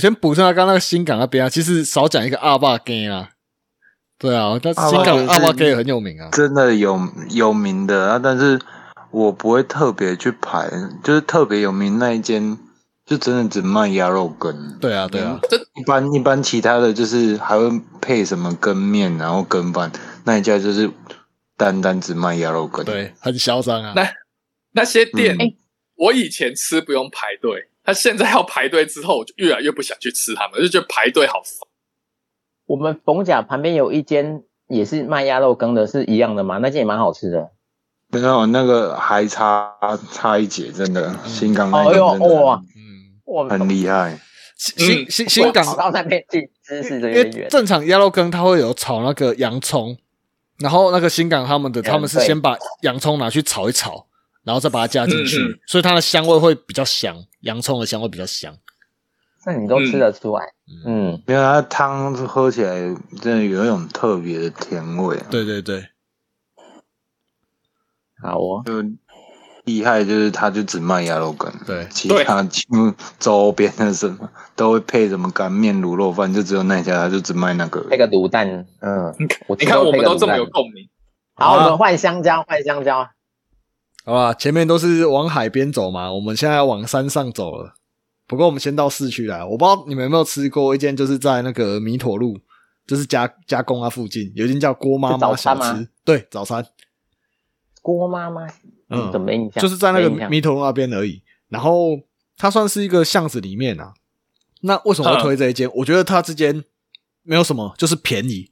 [0.00, 3.28] 先补充下刚刚那个新港那边啊，其实少讲一个阿爸 gay 啊。
[4.18, 6.98] 对啊，但新港阿爸 gay 也很有名啊，真的有
[7.30, 8.60] 有名的啊，但是
[9.10, 10.68] 我不会特别去排，
[11.02, 12.58] 就是特别有名那一间，
[13.06, 14.76] 就真的只卖鸭肉羹。
[14.78, 17.70] 对啊，对啊，这一般一般其他的就是还会
[18.02, 19.90] 配什么羹面，然后羹饭，
[20.24, 20.90] 那一家就是
[21.56, 22.84] 单单只卖鸭肉羹。
[22.84, 23.94] 对，很嚣张啊。
[23.96, 24.06] 那
[24.72, 25.34] 那些店，
[25.96, 31.68] 我以前吃不用排队，他现在要排队之后，我就越来越不想去吃他们，就觉得排队好烦。
[32.66, 36.58] 我们逢甲旁边有一间也是卖鸭肉羹的，是一样的吗？
[36.58, 37.50] 那间也蛮好吃的。
[38.12, 39.76] 没有，那个还差
[40.12, 41.12] 差一截，真的。
[41.26, 44.16] 新港那哎呦哇，嗯，哇，很厉害。
[44.56, 47.48] 新新新港到那边去知识的因为渊源。
[47.48, 49.96] 正常鸭肉羹它会有炒那个洋葱，
[50.60, 54.06] 然后那个新港他们的他们是先把洋葱拿去炒一炒，
[54.50, 55.46] 然后再把它加进去，嗯。
[55.52, 58.52] 嗯所以它的香味会比较香，洋葱的香味比较香。
[59.46, 60.42] 那你都吃得出来，
[60.84, 62.72] 嗯，因为它汤喝起来
[63.22, 65.86] 真的有一种特别的甜味，对对对，
[68.20, 68.84] 好哦，就
[69.64, 71.86] 厉害就是它就只卖鸭肉羹，对。
[71.90, 77.86] 其他几乎周边的什么都会配什么干面、卤肉饭，就只有那家它就只卖那个。
[77.88, 79.14] 那个卤蛋，嗯，
[79.58, 80.86] 你看我们都这么有共鸣，
[81.36, 83.08] 好，啊我们换香蕉，换香蕉。
[84.10, 87.74] 好吧，前面都是往海边走嘛，我们现在要往山上走了。
[88.26, 92.36] 不过我们先到市区来，我不知道你们有没有吃过一间，就是在那个弥陀路，
[92.88, 96.66] 就是加加工啊附近有一间叫郭妈妈小吃，对，早餐，
[97.80, 98.48] 郭妈妈，
[98.88, 99.62] 嗯怎么没印象？
[99.62, 101.22] 就是在那个弥陀路那边而已。
[101.48, 102.00] 然后
[102.36, 103.94] 它算是一个巷子里面啊。
[104.62, 105.70] 那为什么会推这一间？
[105.76, 106.64] 我觉得它之间
[107.22, 108.50] 没有什么，就是便宜。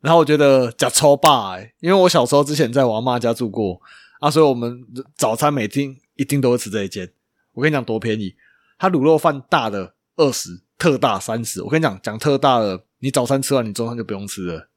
[0.00, 3.78] 然后我觉得假超霸哎，因为我小时候之前在我阿妈家住过
[4.24, 4.82] 啊，所以我们
[5.14, 7.12] 早餐每天一定都会吃这一间。
[7.52, 8.34] 我跟你讲多便宜，
[8.78, 11.62] 它卤肉饭大的二十，特大三十。
[11.62, 14.70] 我跟你讲，讲特大的，你早餐吃完，你中餐就不用吃了。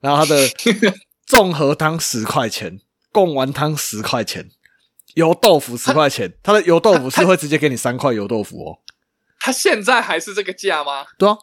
[0.00, 0.48] 然后它的
[1.26, 4.48] 综合汤十块钱，贡丸汤十块钱，
[5.14, 6.32] 油豆腐十块钱。
[6.40, 8.78] 它的油豆腐是会直接给你三块油豆腐哦。
[9.40, 11.04] 他现在还是这个价吗？
[11.18, 11.36] 对啊，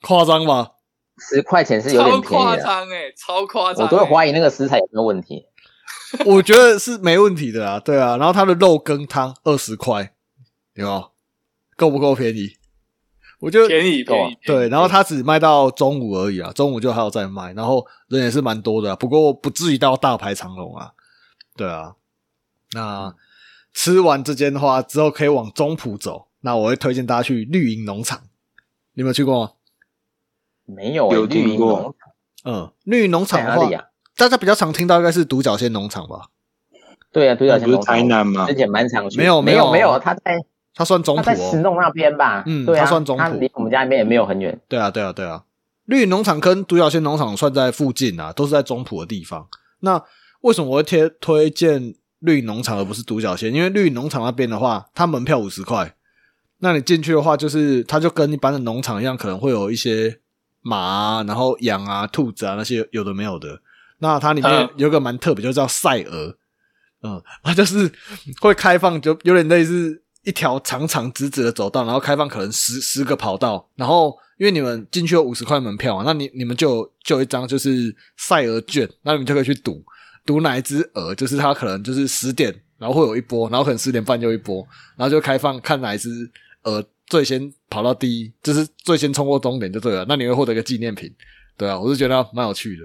[0.00, 0.70] 夸张吧？
[1.18, 3.84] 十块钱是有超点便夸宜的，张哎，超夸张欸！
[3.84, 5.44] 我都会怀疑那个食材有没有问题。
[6.26, 8.16] 我觉得是没问题的啊，对啊。
[8.16, 10.14] 然后它的肉羹汤二十块，
[10.74, 11.10] 有没有
[11.76, 12.56] 够不够便宜？
[13.40, 20.92] 我觉得便宜够啊，对，然后它只卖到中午而已啊，中午就还有在卖，然后人也是蛮多的啊、不过不至于到大排长龙啊。
[21.56, 21.96] 对啊，
[22.72, 23.14] 那
[23.74, 26.28] 吃完这间的话，之后可以往中埔走。
[26.42, 28.20] 那我会推荐大家去绿营农场，
[28.94, 29.52] 你有没有去过吗？
[30.64, 31.94] 没有欸有听过绿营农
[32.44, 33.84] 嗯，绿营农场的话在哪里，啊？
[34.16, 36.26] 大家比较常听到应该是独角仙农场吧？
[37.12, 38.54] 对啊，独角那不是仙农场台南吗之？
[38.54, 40.38] 前蛮常去，没有没有没没有，他在
[40.74, 41.34] 他算中他埔哦。
[41.34, 42.42] 在石弄那边吧？
[42.46, 44.58] 嗯对啊，他算中埔他离我们家那边也没有很远。
[44.68, 45.44] 对啊，对啊，对啊。
[45.86, 49.48] 绿营农场跟独角仙农场算在附近啊，都是在中埔的地方。
[49.80, 50.02] 那
[50.42, 53.52] 为什么我会贴推荐绿营农场而不是独角仙？
[53.52, 55.94] 因为绿营农场那边的话，它门票五十块，
[56.58, 60.20] 那你进去的话，就是它就跟一般的农场一样，可能会有一些
[60.60, 63.60] 马啊，然后羊啊、兔子啊那些有的没有的。
[64.02, 66.36] 那它里面嗯有个蛮特别，就叫赛鹅，
[67.02, 67.90] 嗯，它就是
[68.40, 79.80] 会开放，就有点类似一条长长直直的走道，然后开放可能十十个跑道，然后因为你们进去有五十块门票嘛，那你你们就就有一张就是赛鹅券，那你们就可以去赌
[80.26, 86.08] 赌哪一只鹅，就是它可能就是十点，然后会有一波，然后可能十点半又一波，然后就开放看哪一只
[86.64, 91.08] 鹅最先跑到第一，就是最先冲过终点就对了，那你会获得一个纪念品，
[91.56, 92.82] 对啊，我是觉得蛮有趣的。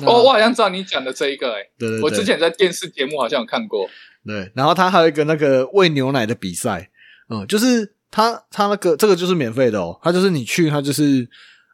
[0.00, 3.88] 那哦，我好像知道你讲的这一个哎，对对对，我之前在电视节目好像有看过。
[4.24, 6.90] 对，然后他还有一个那个喂牛奶的比赛，
[7.28, 11.28] 嗯，就是他他那个这个就是免费的哦，他就是你去，他就是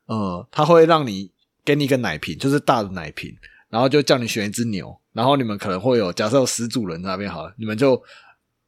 [0.06, 1.30] 呃，他会让你
[1.64, 3.36] 给你一个奶瓶，就是大的奶瓶，
[3.68, 8.02] 然后就叫你选一只牛，然后你们可能会有假设有十组人在那边好了，你们就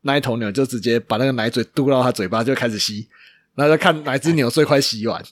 [0.02, 3.08] 那一头牛就直接把那个奶嘴嘟到他嘴巴就开始吸，
[3.54, 5.24] 然后就看哪只牛最快吸完。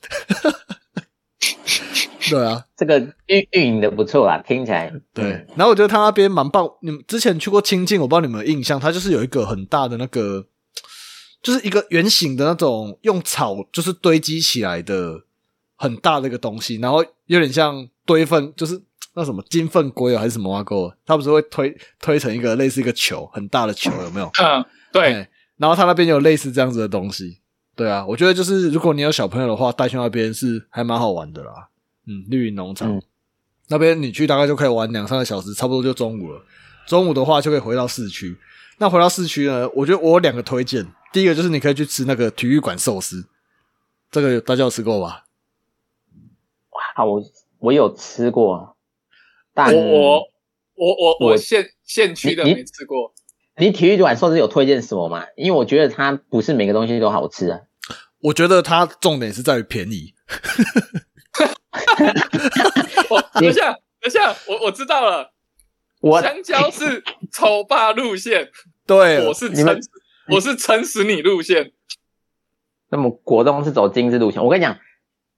[2.35, 6.69] 对啊，这个运运营的不错啊，听起来对，嗯然后我觉得他那边蛮棒。
[6.83, 10.47] 你们之前去过清境，我不知道你们有没有印象，它就是有一个很大的那个，
[11.43, 15.23] 就是一个圆形的那种用草就是堆积起来的
[15.77, 18.81] 很大的一个东西，然后有点像堆粪，就是
[19.15, 24.31] 那什么金粪龟啊还是什么挖沟，它不是会推推成一个类似一个球很大的球，有没有？
[24.43, 27.41] 嗯，对，哎然后他那边有类似这样子的东西。
[27.75, 31.69] 对啊，我觉得就是如果你有小朋友的话，带去那边是还蛮好玩的啦。
[32.09, 33.03] 嗯，绿云农场、嗯
[33.71, 36.43] 那边你去大概就可以玩两三个小时，差不多就中午了。
[36.87, 38.35] 中午的话就可以回到市区。
[38.79, 40.91] 那回到市区呢，我觉得我有两个推荐。
[41.13, 43.29] 第一个就是你可以去吃那个体育馆寿司，
[44.11, 45.27] 这个大家有吃过吧？
[46.71, 47.23] 哇，我
[47.59, 48.75] 我有吃过，
[49.53, 50.21] 但我我
[50.77, 53.13] 我我我我县县区的没吃过，
[53.59, 55.27] 你体育馆寿司有推荐什么吗？
[55.37, 57.61] 因为我觉得它不是每个东西都好吃啊。
[58.21, 60.15] 我觉得它重点是在于便宜。
[63.11, 65.33] 我等一下等一下，我我知道了，
[66.01, 67.03] 我香蕉是
[67.33, 68.49] 丑霸路线，
[68.87, 69.91] 对，我是你们撑
[70.31, 71.73] 我是撑死你路线，
[72.91, 74.43] 那么果冻是走精致路线。
[74.43, 74.79] 我跟你讲，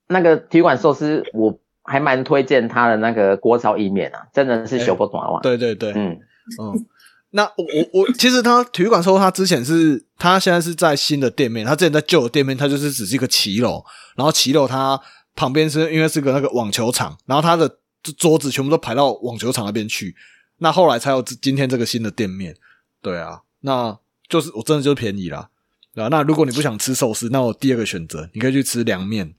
[0.09, 5.41] 那个体育馆寿司，我还蛮推荐他的那个锅烧意面啊，真的是哎小不短哇。
[5.41, 6.19] 对对对，嗯，
[6.61, 6.87] 嗯，
[7.31, 13.85] 那我我我其实他体育馆说他之前是他现在是在新的店面，他之前在旧的店面，他就是只是一个骑楼，
[14.17, 15.01] 然后骑楼它
[15.35, 17.79] 旁边是因为是个那个网球场，然后他的
[18.17, 20.15] 桌子全部都排到网球场那边去，
[20.59, 22.57] 那后来才有今天这个新的店面。
[23.03, 23.99] 对啊，那
[24.29, 25.49] 就是我真的就是便宜啦，
[25.95, 29.35] 啊，那如果你不想吃寿司，那我第二个选择你可以去吃凉面。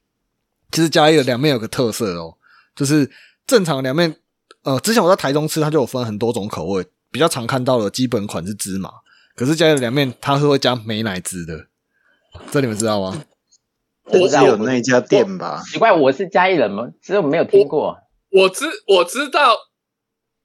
[0.71, 2.37] 其实嘉义的凉面有个特色哦，
[2.75, 3.11] 就是
[3.45, 4.15] 正常凉面，
[4.63, 8.89] 呃，之前我在台中吃，它就有分很多种口味，比较常看到的基本款是芝麻，
[9.35, 11.67] 可是嘉义的凉面它是会加美乃滋的，
[12.51, 13.23] 这你们知道吗？
[14.05, 15.61] 我不知只道有那一家店吧？
[15.71, 16.87] 奇怪，我是嘉义人吗？
[17.01, 17.97] 只有没有听过。
[18.29, 19.55] 我知我知道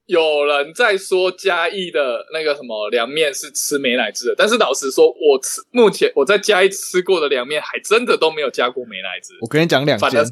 [0.06, 10.30] 有人在说嘉义的那个什么凉面是吃美乃滋的，但是老实说，我吃目前我在嘉义吃过的凉面还真的都没有加过美乃滋，我跟你讲两间反而，是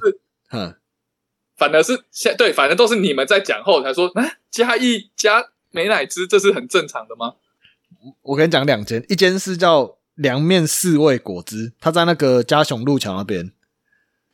[0.52, 0.74] 嗯，
[1.56, 7.34] 反而是现对，反正都是你们在讲后才说，啊，嘉义加美乃滋，这是很正常的吗？
[8.22, 13.52] 我跟你讲两间，一间是叫凉面四味果汁，它在那个嘉雄路桥那边，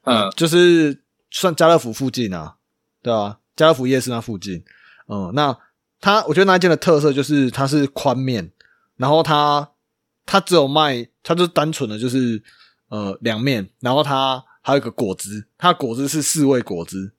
[0.04, 2.56] 嗯，就是算家乐福附近啊，
[3.02, 4.64] 对啊，家乐福夜市那附近。
[5.08, 5.56] 嗯，那
[6.00, 8.50] 它我觉得那一间的特色就是它是宽面，
[8.96, 9.70] 然后它
[10.24, 12.42] 它只有卖，它就是单纯的就是
[12.88, 17.12] 呃凉面，然后它还有一个果汁，它的果汁是四味果汁，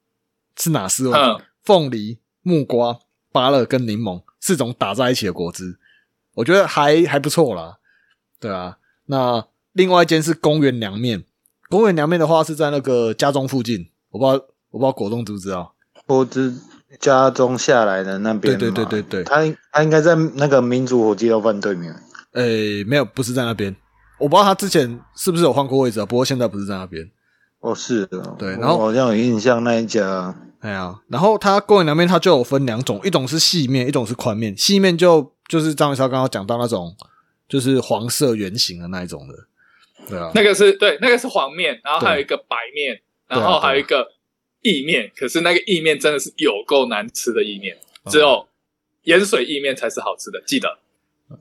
[0.57, 1.17] 是哪四味？
[1.17, 2.97] 嗯凤梨、木瓜、
[3.31, 5.77] 芭乐跟柠檬四种打在一起的果汁，
[6.33, 7.77] 我觉得还还不错啦。
[8.41, 11.23] 对啊，那另外一间是公园凉面，
[11.69, 15.73] 公园凉面的话是在那个家中附近，我不知道我不知道果冻知不知道？
[16.07, 16.53] 我知
[16.99, 19.37] 家中下来的那边嘛，对对对对对他
[19.71, 21.95] 他应该在那个民族火鸡肉饭对面。
[22.33, 23.75] 诶、没有，不是在那边。
[24.17, 27.09] 我不知道他之前是不是有换过位置啊，不过现在不是在那边。
[27.59, 34.57] 哦，是的，对然后好像有印象那一家，哎呀，然后它公园凉面它就有分两种，一种是细面，一种是宽面。
[34.57, 36.95] 细面就就是张伟超刚刚讲到那种，
[37.51, 39.35] 就是黄色圆形的那一种的，
[40.07, 44.13] 对啊，那个是对，那个是黄面，然后还有一个白面，然后还有一个
[44.61, 48.47] 意面，可是那个意面真的是有够难吃的意面，哦只有
[49.03, 50.77] 盐水意面才是好吃的，记得。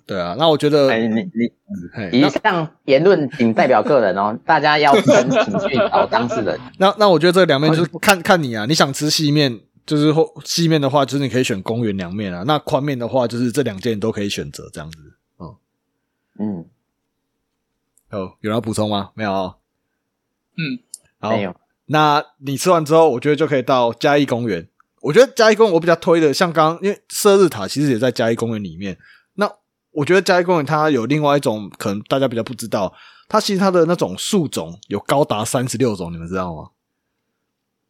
[0.04, 0.34] 对啊。
[0.36, 1.50] 那我觉得，哎，你你
[1.92, 6.58] 嘿以上言论仅代表个人哦，大家要分请去找当事人。
[6.78, 12.44] 那那我觉得这个凉面就是看看你啊，你想吃细面，就是或细面的话，就是你可以选公园凉面啊。
[12.46, 14.98] 那宽面的话，就是这两件你都可以选择这样子。
[16.40, 16.64] 嗯，
[18.10, 19.10] 嗯，有有人要补充吗？
[19.14, 19.56] 没有哦。
[20.56, 20.82] 嗯，
[21.20, 21.54] 好没有。
[21.86, 24.68] 那你吃完之后，我觉得就可以到嘉义公园。
[25.02, 28.98] 我觉得嘉义公园我比较推的，像刚刚因为射日塔其实也在嘉义公园里面。
[29.34, 29.50] 那
[29.90, 32.94] 我觉得嘉义公园它有另外一种可能大家比较不知道，
[33.28, 36.70] 它其实它的那种树种有高达三十六种，你们知道吗？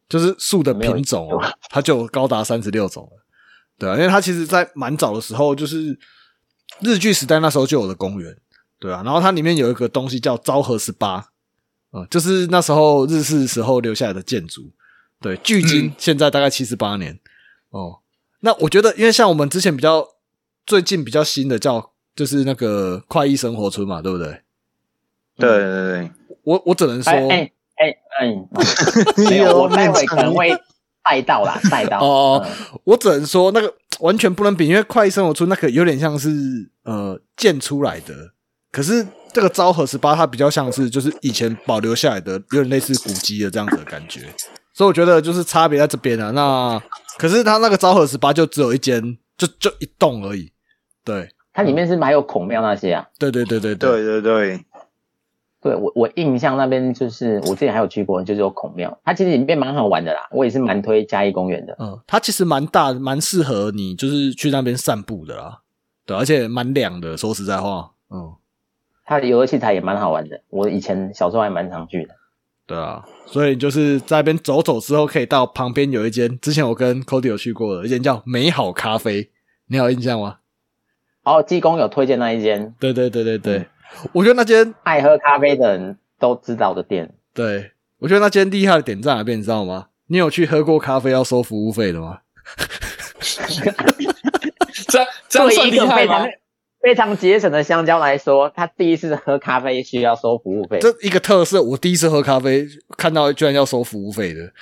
[0.08, 3.24] 就是树的品种哦，它就有高达三十六种了。
[3.78, 5.98] 对啊，因为它其实在蛮早的时候，就是
[6.80, 8.36] 日据时代那时候就有的公园，
[8.80, 9.02] 对啊。
[9.04, 11.28] 然后它里面有一个东西叫昭和十八，
[11.92, 14.72] 嗯，就是那时候日式时候留下来的建筑，
[15.20, 17.20] 对，距今嗯现在大概七十八年。
[17.70, 18.00] 哦，
[18.40, 20.04] 那我觉得，因为像我们之前比较
[20.66, 24.40] 最近比较新的叫就是那个快意生活村嘛，对不对？
[25.36, 26.10] 对对对，
[26.42, 28.36] 我我只能说，哎哎哎哎，
[29.30, 30.50] 没有，我待会可能会
[31.04, 32.00] 带到啦， 带到。
[32.00, 38.32] 哦嗯我只能说那个完全不能比，因为快意生活村那个有点像是呃建出来的，
[38.72, 44.20] 可是这个昭和十八它比较像是就是以前保留下来的，有点类似古迹的这样子的感觉，
[44.72, 46.30] 所以我觉得就是差别在这边啊。
[46.30, 46.80] 那
[47.18, 50.52] 可是它那个昭和十八就只有一间，就就一栋而已。
[51.04, 53.06] 对它里面是不是还有孔庙那些啊？
[53.18, 54.64] 对对对对对对对，
[55.60, 61.74] 对我我印象那边就是我之前还有去过，就是有孔庙，它其实里面蛮好玩的啦，我也是蛮推嘉义公园的。
[61.80, 65.60] 嗯，它其实蛮大，蛮适合你就是去那边散步的啦。
[66.06, 67.16] 对，而且蛮凉的。
[67.16, 68.32] 说实在话，嗯，
[69.10, 72.14] 它的游乐器材也蛮好玩的，我以前小时候还蛮常去的。
[72.64, 79.28] 对啊，所以就是在那边走走之后，可以到旁边有一间，之前我跟 Cody 有去过的一间叫美好咖啡，
[79.66, 80.36] 你有印象吗？
[81.24, 83.66] 哦，济公有推荐那一间对对对对对，
[84.12, 87.12] 我觉得那间爱喝咖啡的人都知道的店。
[87.34, 89.88] 对，我觉得那间厉害的点在哪边，你知道吗？
[90.06, 92.20] 你有去喝过咖啡要收服务费的吗？
[94.86, 96.30] 这样这样算厉害吗个
[96.82, 97.16] 非常？
[97.16, 100.78] 节省的香蕉来说，他第一次喝咖啡需要收服务费。
[100.80, 104.52] 这一个特色，我第一次喝咖啡看到居然要收服务费的。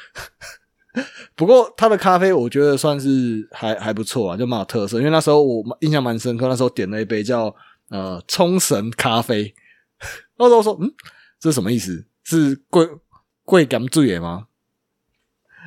[1.37, 4.99] 不过他的咖啡我觉得算是还还不错啊，就蛮有特色。
[4.99, 7.55] 因为那时候我印象蛮深刻，那时候点了一杯叫
[7.91, 9.55] 呃冲绳咖啡，
[10.39, 10.91] 那时候说嗯
[11.39, 12.07] 这是什么意思？
[12.25, 12.85] 是贵
[13.45, 14.47] 贵感醉吗？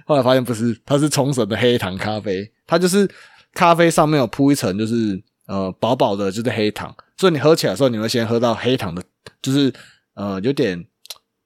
[0.05, 3.09] 后来发现不是，它是冲绳的黑糖咖啡，它就是
[3.53, 9.03] 咖啡上面有铺一层就是呃薄薄的，就是黑糖，所以你喝起来的时候，你会先喝到黑糖的，
[9.41, 9.73] 就是
[10.13, 10.87] 呃有点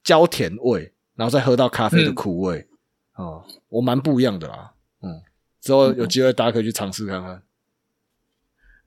[0.03, 2.67] 焦甜味，然后再喝到咖啡的苦味。
[3.15, 4.73] 哦、我蛮不一样的啦。
[5.01, 5.21] 嗯，
[5.59, 7.41] 之后有机会大家可以去尝试看看。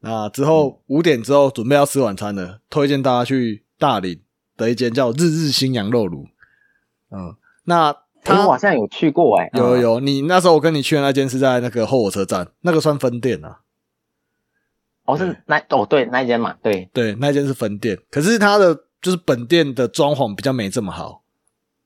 [0.01, 4.23] 那之后五点之后准备要吃晚餐了，推荐大家去大林
[4.57, 6.29] 的一间叫日日新羊肉炉。
[7.11, 7.35] 嗯，
[7.65, 13.61] 那哎它我好像有去过哎、有有有，你那时候我跟你去的那间是在那个后火车站，那个算分店啊。
[15.09, 21.23] 哦是那哦对那一间嘛，对，对，那间是分店，可是它的就是本店的装潢比较没这么好。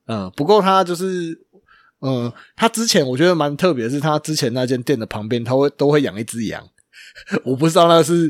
[0.07, 1.41] 嗯，不过它就是，
[2.01, 6.61] 嗯，它之前我觉得蛮特别的是，它之前那间店的旁边，它会都会养一只羊，
[7.45, 8.29] 我不知道那是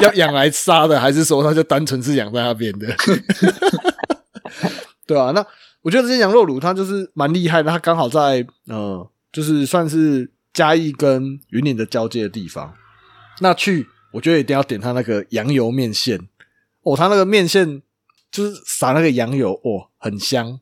[0.00, 2.86] 要 养来杀的，还是说它就单纯是养在那边的。
[5.04, 5.44] 对啊，那
[5.82, 12.72] 我觉得这些羊肉炉它就是蛮厉害的，它刚好在呃，就是算是嘉义跟云林的交界的地方。
[13.40, 16.18] 那去，我觉得一定要点他那个羊油面线
[16.82, 17.82] 哦，他那个面线
[18.30, 20.58] 就是撒那个羊油哦，很香。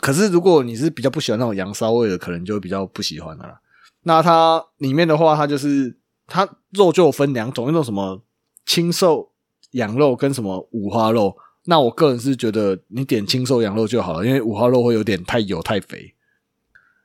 [0.00, 3.60] 可是如果你是比较不喜欢那种羊骚味的，可能就比较不喜欢了啦。
[4.02, 5.96] 那它里面的话，它就是
[6.26, 8.22] 它肉就有分两种，一种什么
[8.64, 9.32] 清瘦
[9.72, 11.36] 羊肉跟什么五花肉。
[11.64, 16.14] 那我个人是觉得你点清瘦羊肉就好了，因为五花肉会有点太油太肥，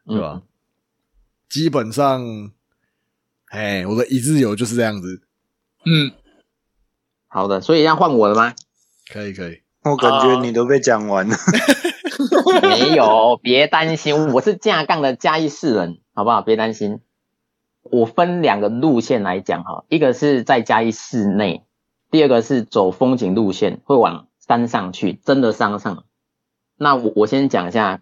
[0.05, 0.33] 对吧？
[0.35, 0.41] 嗯
[1.49, 2.51] 基本上，
[3.47, 5.23] 哎，我的一日游就是这样子。
[5.85, 6.11] 嗯，
[7.27, 8.53] 好的，所以要换我了吗？
[9.11, 11.35] 可以可以，我感觉你都被讲完了。
[12.61, 16.41] 没有，别担心，我是架杠的嘉义市人，好不好？
[16.41, 16.99] 别担心。
[17.81, 21.65] 我分两个路线来讲哈，一个是在嘉义市内，
[22.11, 26.03] 第二个是走风景路线，会往山上去，真的山上。
[26.75, 28.01] 那我我先讲一下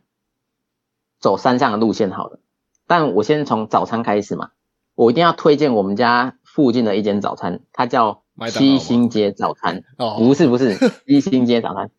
[1.20, 2.40] 走山上的路线好了，
[2.88, 4.50] 但我先从早餐开始嘛，
[4.96, 9.84] 我一定要推荐我们家附近的一间早餐，它叫七星街早餐。
[10.00, 10.74] 哦，不是不是，
[11.06, 11.92] 七星街早餐，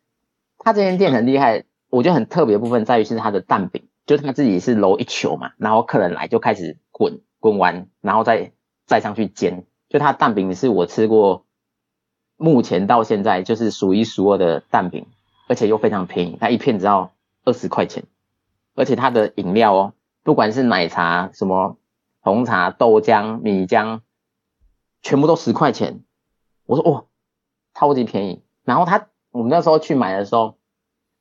[0.59, 8.51] 它这间店很厉害，我觉得很特别的部分在于是它的蛋饼，就是它自己是揉一球嘛，然后客人来就开始滚滚完，然后再
[8.85, 11.45] 再上去煎，就它的蛋饼是我吃过
[12.37, 15.07] 目前到现在就是数一数二的蛋饼，
[15.47, 17.13] 而且又非常便宜，它一片只要
[17.45, 18.03] 二十块钱，
[18.75, 19.93] 而且它的饮料哦，
[20.25, 21.77] 不管是奶茶、什么
[22.19, 24.01] 红茶、豆浆、米浆，
[25.03, 26.03] 全部都十块钱。
[26.67, 27.05] 我说哇，
[27.75, 28.43] 超级便宜。
[28.65, 30.57] 然后他我们那时候去买的时候，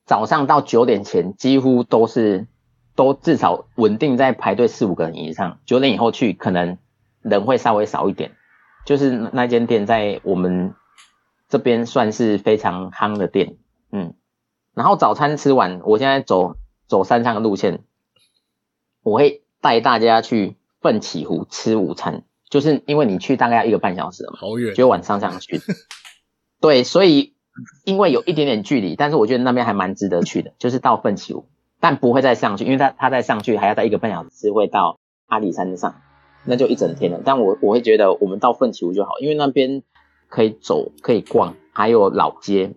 [0.05, 2.47] 早上到九点前几乎都是
[2.95, 6.77] 都至少稳定在排队四五个人以上，九点以后去可能
[7.21, 8.35] 人会稍微少一点。
[8.85, 10.73] 就是那间店在我们
[11.49, 13.57] 这边算是非常夯的店，
[13.91, 14.13] 嗯。
[14.73, 16.55] 然后早餐吃完，我现在走
[16.87, 17.83] 走山上的路线，
[19.01, 24.39] 我会带大家去奋起湖吃午餐，就是因为你去大概要一个半小时了嘛。
[24.39, 25.59] 好远，就晚上上去。
[26.61, 27.35] 对，所以
[27.85, 31.47] 因为有一点点距离，但是我觉得那边还蛮值得去的，就是到奋起湖，
[31.79, 36.01] 但不会再上去，因为他他再上去还要在一个半小时会到阿里山上，
[36.45, 37.21] 那就一整天了。
[37.23, 39.83] 但我我会觉得我们到奋起湖就好，因为那边
[40.29, 42.73] 可以走可以逛，还有老街，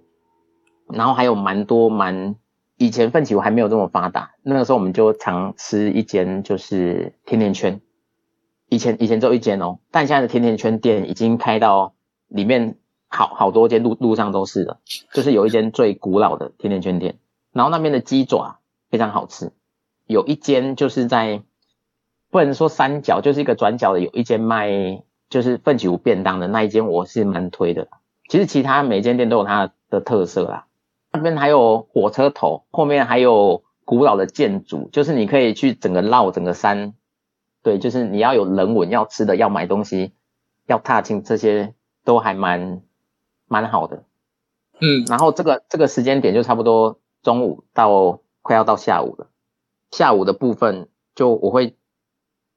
[0.89, 2.37] 然后还有蛮多蛮
[2.77, 7.81] 以前奋起湖还没有这么发达，那个时候我们就常吃一间就是甜甜圈。
[8.71, 11.93] 以前以前只有一间哦，但现在的甜甜圈店已经开到
[12.29, 12.77] 里面
[13.09, 14.79] 好好多间路路上都是了，
[15.13, 17.19] 就是有一间最古老的甜甜圈店，
[17.53, 19.51] 然后那边的鸡爪非常好吃，
[20.07, 21.43] 有一间就是在
[22.31, 27.89] 不能说三角，就是一个转角的，有一间卖就是奋起湖便当的那一间，我是蛮推的。
[28.29, 30.67] 其实其他每间店都有它的特色啦，
[31.13, 36.95] 那边还有火车头，后面还有古老的建筑，就是你可以去整个绕整个山。
[37.63, 40.13] 对，就是你要有人文，要吃的，要买东西，
[40.67, 41.75] 要踏青，这些
[42.05, 42.83] 都还蛮
[43.47, 44.05] 蛮好的。
[44.81, 49.29] 嗯，然后这个这个时间点就差不多中午到快要到下午了。
[49.91, 51.77] 下午的部分就我会，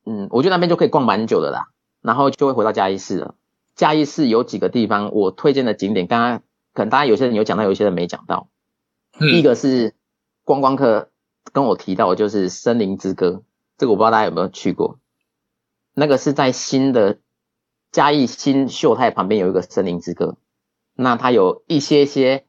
[0.06, 1.68] 嗯，我觉得那边就可以逛蛮久的啦。
[2.02, 3.36] 然后就会回到嘉义市了。
[3.76, 6.44] 嘉义市有几个地方我推荐的景点，刚刚
[6.74, 8.48] 可能大家有些人有讲到，有些人没讲到。
[9.20, 9.94] 嗯第一个是
[10.44, 11.10] 观光客
[11.52, 13.44] 跟我提到的就是森林之歌，
[13.84, 14.98] 这个我不知道大家有没有去过。
[15.94, 17.18] 那个是在新的
[17.92, 20.38] 嘉义新秀泰旁边有一个森林之歌，
[20.96, 22.46] 那它有一些些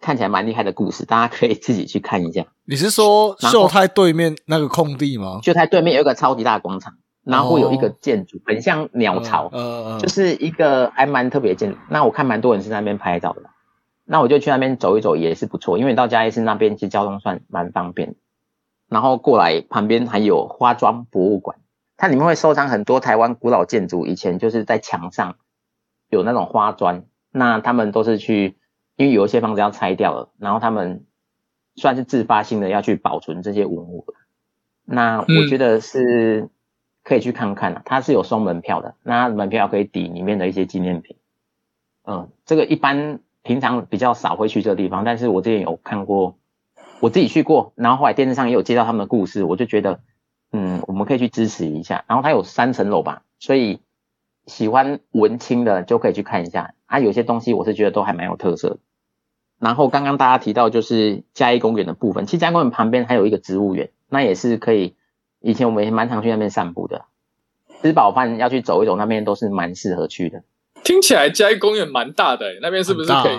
[0.00, 2.46] 看起来蛮厉害的故事，大家可以自己去看一下。
[2.64, 5.38] 你是说秀泰对面那个空地吗？
[5.44, 11.78] 秀泰对面有一个超级大的广场，然后会有一个哦建筑，很像鸟巢，呃，就是是一个还蛮特别的建筑。
[11.88, 13.42] 那我看蛮多人是在那边拍照的，
[14.04, 18.16] 那我就去那边走一走也是不错，因为到嘉义市那边其实交通算蛮方便的。
[18.88, 21.58] 然后过来旁边还有花庄博物馆，
[21.96, 25.36] 它里面会收藏很多台湾古老建筑，以前就是在墙上
[26.08, 28.56] 有那种花砖，那他们都是去，
[28.96, 31.04] 因为有一些房子要拆掉了，然后他们
[31.74, 34.06] 算是自发性的要去保存这些文物。
[34.84, 36.48] 那我觉得是
[37.02, 41.16] 可以去看看的、它是有收门票的，那门票可以抵里面的一些纪念品。
[42.04, 46.36] 嗯，这个一般平常比较少会去这个地方，但是我之前有看过，
[47.00, 50.00] 我自己去过，然后后来电视上也有接到他们的故事，我就觉得，
[50.52, 52.04] 嗯，我们可以去支持一下。
[52.08, 53.80] 然后它有三层楼吧，所以
[54.46, 56.74] 喜欢文青的就可以去看一下。
[56.86, 58.78] 啊，有些东西我是觉得都还蛮有特色的。
[59.58, 64.94] 然后刚刚大家提到就是嘉义公园的部分，其实嘉义公园旁边还有一个植物园，那也是可以。
[65.40, 67.04] 以前我们也蛮常去那边散步的，
[67.80, 70.42] 吃饱饭要去走一走，那边都是蛮适合去的。
[70.82, 73.38] 听起来嘉义公园蛮大的、欸，那边是不是可以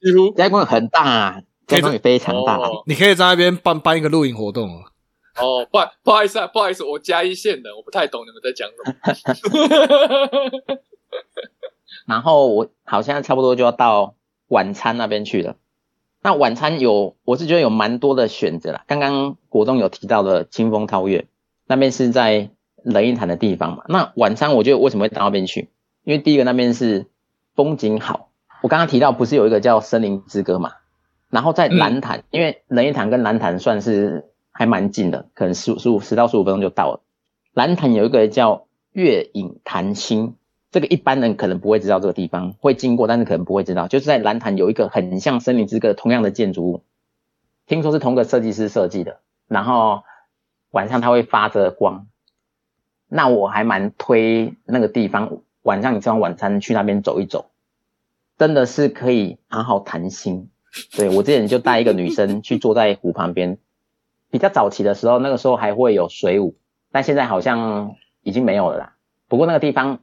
[0.00, 2.58] 几乎嘉义公园很大、啊，嘉义公园非常大。
[2.58, 4.84] 哦你可以在那边办办一个露营活动哦。
[5.38, 8.94] 哦，不好不好意思啊，不好意思，我嘉义县的，我不太懂你们在讲什么。
[12.06, 14.14] 然后我好像差不多就要到
[14.48, 15.56] 晚餐那边去了。
[16.22, 18.84] 那晚餐有，我是觉得有蛮多的选择啦。
[18.86, 21.26] 刚刚国栋有提到的清风桃月，
[21.66, 22.50] 那边是在
[22.82, 23.84] 仁义潭的地方嘛。
[23.88, 25.70] 那晚餐我觉得为什么会到那边去？
[26.04, 27.06] 因为第一个那边是
[27.54, 28.30] 风景好。
[28.62, 30.72] 我刚刚提到不是有一个叫森林之歌嘛，
[31.30, 37.00] 然后在蓝潭，因为仁义潭跟蓝潭算是还蛮近的，可能十十五十到十五分钟就到了。
[37.52, 40.36] 蓝潭有一个叫月影潭心，
[40.70, 46.82] 这个一般人可能不会知道这个地方，会经过，但是可能不会知道，就是在蓝潭有一个很像森林之歌同样的建筑物，
[47.66, 50.02] 听说是同个设计师设计的，然后
[50.70, 52.06] 晚上它会发着光。
[53.08, 57.50] 那我还蛮推那个地方，晚上你吃完晚餐去那边走一走，
[58.38, 60.50] 真的是可以好好谈心。
[60.96, 63.58] 对我之前就带一个女生去坐在湖旁边，
[64.30, 66.56] 比较早期的时候，那个时候还会有水舞，
[66.92, 68.96] 但现在好像已经没有了啦。
[69.28, 70.00] 不过那个地方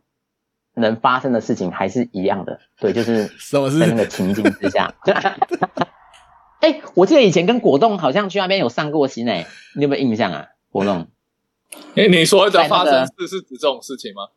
[0.73, 4.05] 能发生的事情还是一样的，对，就是在那个？
[4.07, 4.93] 情境之下。
[6.59, 9.45] 哎、我记得以前跟果冻好像去那边有上过心诶、
[9.75, 10.47] 你有没有印象啊？
[10.71, 11.07] 果冻
[11.93, 14.29] 你你说的发生事是指这种事情吗？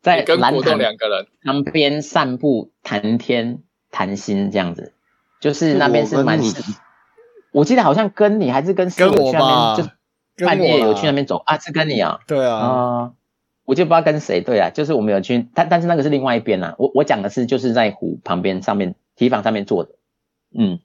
[0.00, 4.94] 在跟国栋蓝潭两个人，旁边散步、谈天、谈心这样子，
[5.40, 6.38] 就是那边是蛮
[7.52, 9.90] 我记得好像跟你还是跟跟我去那吧边，
[10.36, 12.20] 就半夜有去那边走啊，是跟你啊。
[12.28, 13.12] 对啊，啊、
[13.64, 16.76] 我就不知道跟谁对啊，就是我们有去，但但是那个是另外一边啊。
[16.78, 19.90] 我我讲的是就是在湖旁边上面堤防上面坐的，
[20.54, 20.78] 嗯，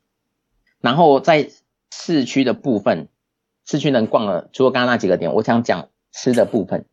[0.82, 1.50] 然后在
[1.92, 3.10] 市区的部分，
[3.66, 6.86] 市区能逛了，除了刚刚那几个点，我想讲吃的部分。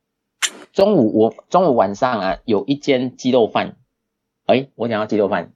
[0.74, 3.76] 中午我中午晚上啊，有一间鸡肉饭，
[4.46, 5.52] 哎，我讲到鸡肉饭，嗯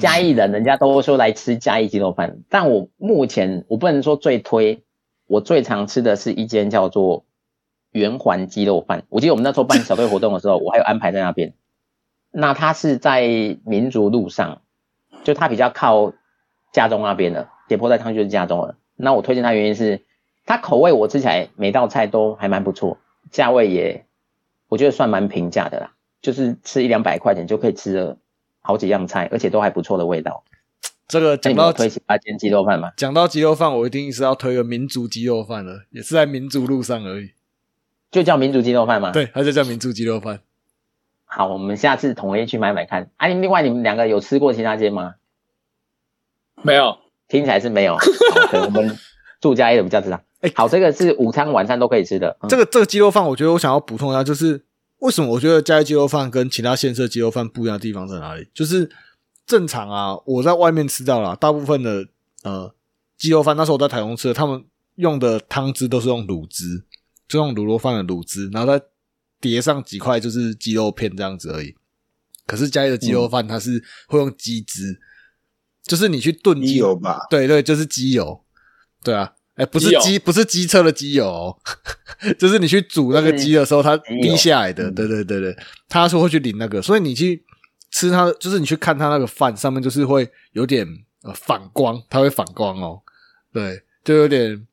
[0.00, 4.82] 嘉义人人家都说来吃嘉义鸡肉饭，但我目前我不能说最推，
[5.26, 7.24] 我最常吃的是一间叫做
[7.92, 9.04] 圆环鸡肉饭。
[9.08, 11.54] 我记得我们那时候办小队活动的时候， 我还有安排在那边。
[12.30, 13.22] 那它是在
[13.64, 14.62] 民族路上，
[15.22, 16.12] 就它比较靠
[16.72, 18.76] 家中那边的，铁坡在汤就是家中了。
[18.96, 20.02] 那我推荐它原因是，
[20.44, 22.98] 它口味我吃起来每道菜都还蛮不错，
[23.30, 24.06] 价位也
[24.68, 28.16] 我觉得算蛮平价的啦，就是吃一两百块钱就可以吃了
[28.66, 30.42] 好几样菜，而且都还不错的味道。
[31.06, 32.90] 这个讲到推其他间鸡肉饭吗？
[32.96, 37.32] 讲到鸡肉饭，我一定是要推个民族鸡肉饭了，也是在民族路上而已。
[38.10, 39.12] 就叫民族鸡肉饭吗？。
[39.12, 40.40] 对，它就叫民族鸡肉饭。
[41.26, 43.10] 好，我们下次统一去买买看。
[43.18, 45.16] 啊，另外你们两个有吃过其他间吗？
[46.62, 46.96] 没有，
[47.28, 47.98] 听起来是没有。
[48.64, 48.96] 我们
[49.42, 50.22] 住家也比较知道。
[50.40, 52.36] 哎好，这个是午餐、晚餐都可以吃的。
[52.40, 54.64] 嗯这个这个鸡肉饭，我觉得我想要补充一下，就是
[55.04, 58.48] 为什么我觉得嘉义鸡肉饭跟其他县市的鸡肉饭不一样的地方在哪里？
[58.54, 58.90] 就是
[59.46, 62.08] 正常啊，我在外面吃到了，大部分的
[62.42, 62.74] 呃
[63.18, 64.64] 鸡肉饭，那时候我在台中吃的，他们
[64.94, 66.84] 用的汤汁都是用卤汁，
[67.28, 68.82] 就用卤肉饭的卤汁，然后再
[69.42, 71.74] 叠上几块就是鸡肉片这样子而已。
[72.46, 74.98] 可是嘉义的鸡肉饭它是会用鸡汁，
[75.82, 78.42] 就是你去炖鸡油吧，对对，就是鸡油，
[79.02, 81.56] 对啊，哎，不是机，不是机车的机油、哦，
[82.38, 85.56] 就是你去煮那个鸡的时候，它滴下来的，嗯对对对对，
[85.88, 87.44] 他说会去淋那个，所以你去
[87.90, 90.86] 吃它，就是你去看它那个饭上面，就是会有点
[91.22, 93.00] 呃反光，它会反光哦，
[93.52, 94.66] 对，就有点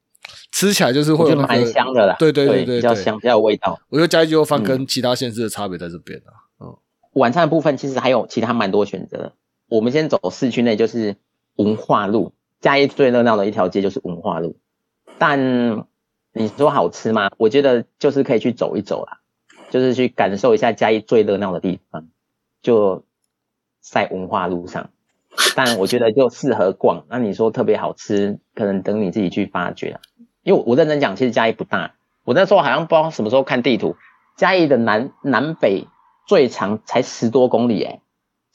[0.52, 2.16] 吃起来就是会我觉得有那个蛮香的啦。
[2.18, 3.80] 对对对对对比较香，比较有味道。
[3.90, 6.42] 我觉得嘉义鸡肉饭嗯跟其他县市的差别在这边啊。
[7.14, 9.34] 晚餐的部分其实还有其他蛮多选择。
[9.68, 11.18] 我们先走市区内，就是
[11.58, 14.58] 文化路，嘉义最热闹的一条街就是文化路。
[15.22, 15.86] 但
[16.34, 17.30] 你说好吃吗？
[17.38, 19.20] 我觉得就是可以去走一走啦，
[19.70, 22.08] 就是去感受一下嘉义最热闹的地方，
[22.64, 23.06] 就
[23.82, 24.90] 在文化路上。
[25.56, 27.06] 但我觉得就适合逛。
[27.08, 30.02] 那你说特别好吃，可能等你自己去发掘啊。
[30.42, 31.94] 因为我我认真讲，其实嘉义不大。
[32.24, 33.96] 我那时候好像不知道什么时候看地图，
[34.38, 35.86] 嘉义的南南北
[36.28, 38.02] 最长才十多公里、欸，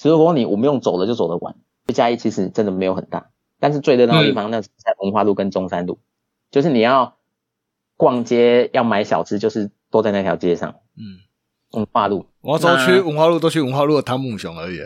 [0.01, 1.55] 十多公里我们用走的就走得完。
[1.95, 6.01] 嘉义其实真的没有很大，但是最热闹的地方那是在文化路跟中山路，
[6.51, 7.17] 就是你要
[7.97, 10.77] 逛街要买小吃，就是都在那条街上。
[10.97, 11.21] 嗯，
[11.73, 14.81] 文化路，我要说去文化路都去文化路的汤姆熊而已。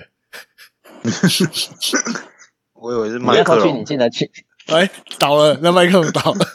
[2.74, 4.30] 我以为是你麦克那时候去，你龙，记得去
[4.66, 6.46] 哎，倒了，那麦克风倒了。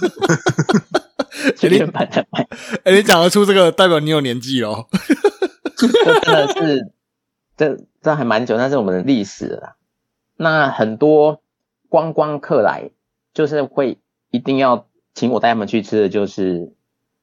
[1.58, 2.48] 去原版的麦，
[2.84, 4.88] 哎，你讲得出这个，代表你有年纪哦。
[5.78, 6.92] 这真的是
[7.56, 9.76] 这这还蛮久，那是我们的历史了啦。
[10.38, 11.42] 那很多
[11.90, 12.90] 观光客来，
[13.34, 14.00] 就是会
[14.32, 16.76] 一定要请我带他们去吃的就是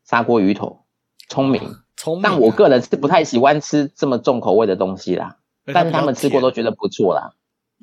[0.02, 0.86] 砂锅鱼头，
[1.28, 1.76] 聪明。
[1.96, 7.34] 聪明啊，但我个人是不太喜欢吃这么重口味的东西啦，哎但是他们吃过都觉得不错啦。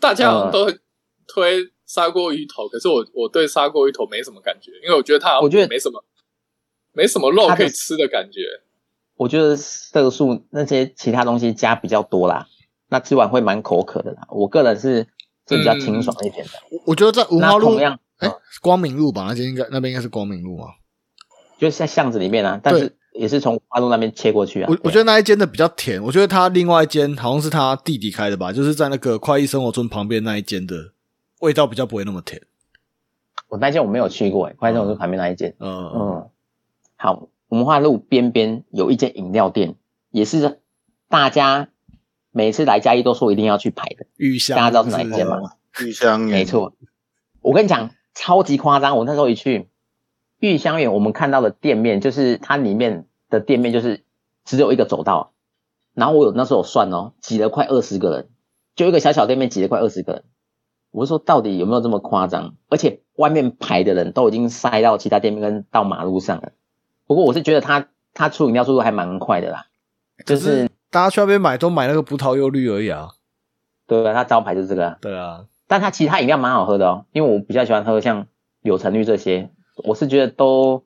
[0.02, 0.70] 大家好像都
[1.26, 6.04] 推砂锅鱼头，可是我我对砂锅鱼头没什么感觉，因为我觉得它我觉得没什么
[6.92, 8.42] 没什么肉它可以吃的感觉。
[9.16, 12.48] 我觉得色素那些其他东西加比较多啦，
[12.90, 14.28] 那吃完会蛮口渴的啦。
[14.30, 15.08] 我个人是
[15.48, 16.52] 是比较清爽一点的。
[16.72, 20.70] 我我觉得在文那化路同，样，哎，光明路吧，那间应该那边应该是光明路啊。
[21.58, 24.68] 就是在巷子里面啊，但是也是从花路那边切过去啊。
[24.70, 30.94] 我我觉得那一间的比较甜，我觉得他另外一间好像是他弟弟开的吧，就是在那个快意生活村旁边那一间的，
[31.40, 32.42] 味道比较不会那么甜。
[33.50, 35.56] 我那间我没有去过，哎，快乐我旁边那一间。
[35.60, 36.30] 嗯，嗯，
[36.98, 39.76] 好，文化路边边有一间饮料店，
[40.12, 40.60] 也是
[41.08, 41.70] 大家
[42.32, 44.06] 每次来嘉义都说一定要去排的。
[44.18, 45.40] 玉香，大家知道是哪一间吗？
[45.82, 46.74] 玉香没，错，
[47.42, 48.98] 我跟你讲，超级夸张。
[48.98, 49.70] 我那时候一去
[50.40, 54.04] 玉香园，我们看到的店面就是它里面的店面就是
[54.44, 55.32] 只有一个走道，
[55.94, 58.30] 然后我有那时候有算哦，挤了快二十个人，
[58.76, 60.26] 就一个小小店面挤了快二十个人。
[60.92, 62.56] 我就说到底有没有这么夸张？
[62.68, 66.52] 而且外面排的人都已经塞到其他店面跟到马路上了。
[67.08, 69.68] 不过我是觉得他他出饮料速度还蛮快的啦，
[70.26, 73.12] 就可是大家去那边买都买那个葡萄柚绿而已啊。
[73.88, 74.14] 对啊？
[74.14, 74.98] 他招牌就是这个啊。
[75.00, 78.26] 对啊，但它其他饮料蛮好喝的哦，因为我比较喜欢喝像
[78.62, 80.84] 柳橙绿这些，我是觉得都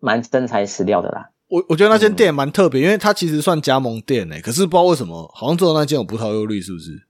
[0.00, 1.30] 蛮真材实料的啦。
[1.48, 7.06] 我我觉得那嗯间店蛮特别，因为它其实算加盟店诶，可是不知道为什么，好像只有那间有葡萄柚绿，是不是？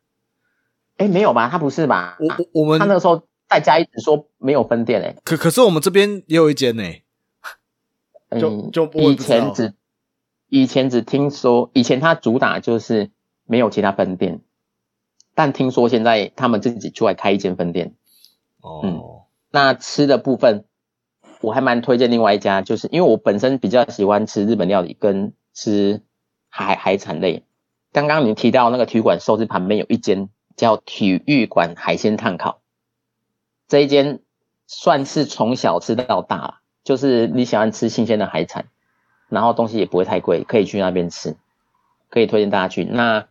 [0.99, 1.49] 哎，没有吧？
[1.51, 2.17] 它不是吧？
[2.21, 6.85] 我我我们他那个时候在家一直说没有分店诶，可可是我们这边也有一间呢。
[8.31, 9.75] 嗯就就以前只
[10.49, 13.11] 以前只听说，以前它主打就是
[13.45, 14.41] 没有其他分店，
[15.39, 17.95] 但听说现在他们自己出来开一间分店。
[18.61, 20.65] 哦，那吃的部分，
[21.41, 26.03] 我还蛮推荐另外一家，就是因为我本身比较喜欢吃日本料理跟吃
[26.49, 27.45] 海海产类。
[27.93, 32.59] 刚刚你提到那个体育馆寿司旁边有一间叫体育馆海鲜炭烤，
[33.69, 34.19] 这一间
[34.67, 38.67] 算是从小吃到大了，就是你喜欢吃新鲜的海产，
[39.29, 41.37] 然后东西也不会太贵，可以去那边吃，
[42.11, 42.85] 可以推荐大家去。
[42.85, 43.29] 那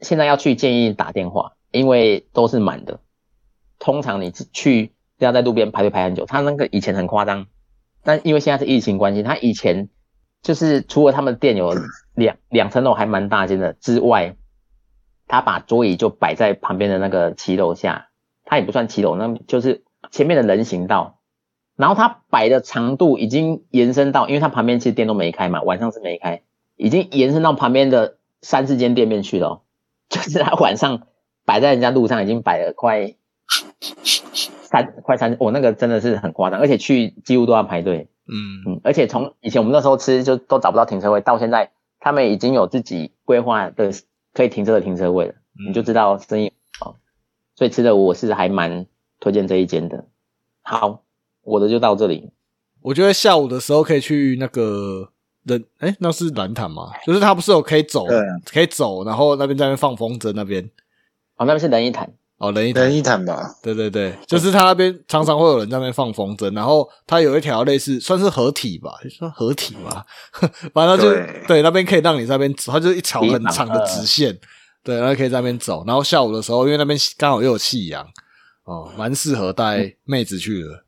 [0.00, 3.00] 现在要去建议打电话，因为都是满的。
[3.78, 7.46] 通常你去要在路边排队排很久，他那个以前很夸张，
[8.02, 9.88] 但因为现在是疫情关系，他以前
[10.42, 11.74] 就是除了他们店有
[12.14, 14.36] 两两层楼还蛮大间的之外，
[15.26, 18.08] 他把桌椅就摆在旁边的那个骑楼下，
[18.44, 21.20] 他也不算骑楼，那就是前面的人行道，
[21.76, 26.42] 然后他摆的长度已经延伸到，因为他旁边其实店都没开嘛，晚上是没开，
[26.76, 29.62] 已经延伸到旁边的三四间店面去了，
[30.08, 31.06] 就是他晚上
[31.44, 33.14] 摆在人家路上已经摆了快。
[34.70, 38.10] 三快三，我、那个真的是很夸张，而且去几乎都要排队。
[38.26, 43.90] 嗯，嗯，而且从以前我们那时候吃就都找不到停车位，到现在他们已经有自己规划的
[44.34, 46.52] 可以停车的停车位了，嗯你就知道生意
[46.84, 46.96] 哦。
[47.54, 48.84] 所以吃的我是还蛮
[49.20, 50.04] 推荐这一间的。
[50.60, 51.02] 好，
[51.40, 52.30] 我的就到这里。
[52.82, 55.12] 我觉得下午的时候可以去那个
[55.48, 56.90] 人，哎，那是蓝潭吗？
[57.06, 58.20] 就是它不是有可以走对，
[58.52, 60.62] 可以走，然后那边在那边放风筝那边，
[61.36, 70.04] 哦，那边是人一潭，哦，人一潭人一谈吧，对对对，就是他那边常常会有人在那边放风筝，然后他有一条类似算是合体吧，算合体吧，
[70.72, 71.44] 反正就对。
[71.48, 74.38] 对那边可以让你在那边走，它就是一条很长的直线，
[74.84, 78.06] 对，然后可以在那边走，然后下午的时候，因为那边刚好又有夕阳，
[78.64, 80.84] 哦，蛮适合带妹子去的。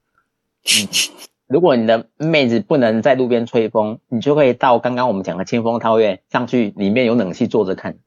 [1.50, 7.98] 如果你的妹子不能在路边吹风，你就可以到刚刚我们讲的清风套院上去，里面有冷气坐着看。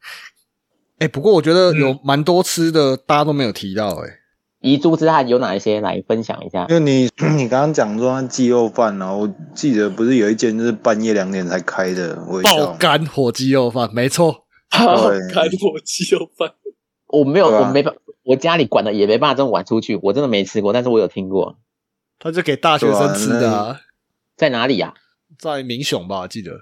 [1.00, 4.18] 哎、不过我觉得有蛮多吃的，大家都没有提到、哎，
[4.60, 6.66] 遗珠之憾有哪一些来分享一下？
[6.68, 16.52] 因为你 你刚刚讲说那鸡肉饭啊，我记得不是有一间就是半夜两点才开的，我爆肝火鸡肉饭，没错，爆肝火鸡肉饭，
[17.06, 21.56] 我没有，我没办，我家里管的也没办法这么晚出去，我真的没吃过，但是我有听过，
[22.18, 23.80] 他就给大学生吃的、啊，
[24.36, 24.94] 在哪里呀、
[25.38, 26.52] 在明雄吧，我记得。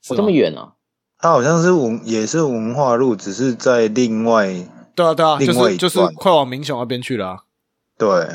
[0.00, 0.34] 是我这么吗？
[0.34, 0.72] 远哦、
[1.18, 4.46] 它好像是文也是文化路，只是在另外
[4.94, 7.38] 对啊，对啊，就另外一是就是快往明雄那边去了、啊。
[7.98, 8.28] 对，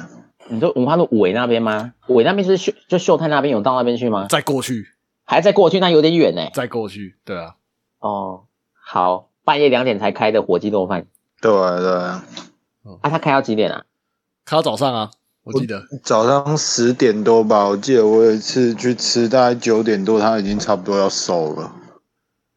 [0.49, 1.93] 你说文化路尾那边吗？
[2.07, 4.27] 尾那边是秀就秀泰那边有到那边去吗？
[4.29, 4.89] 再过去，
[5.25, 7.55] 还在过去，那有点远呢、再过去，对啊，
[7.99, 11.07] 哦，好，半夜两点才开的火鸡肉饭
[11.41, 12.23] 对对，啊，
[13.03, 13.85] 他开到几点啊？
[14.45, 15.11] 开到早上啊，
[15.43, 15.83] 我记得。
[16.03, 21.75] 早上十点多吧，我记得我有一次去吃，大概九点多，他已经差不多要收了。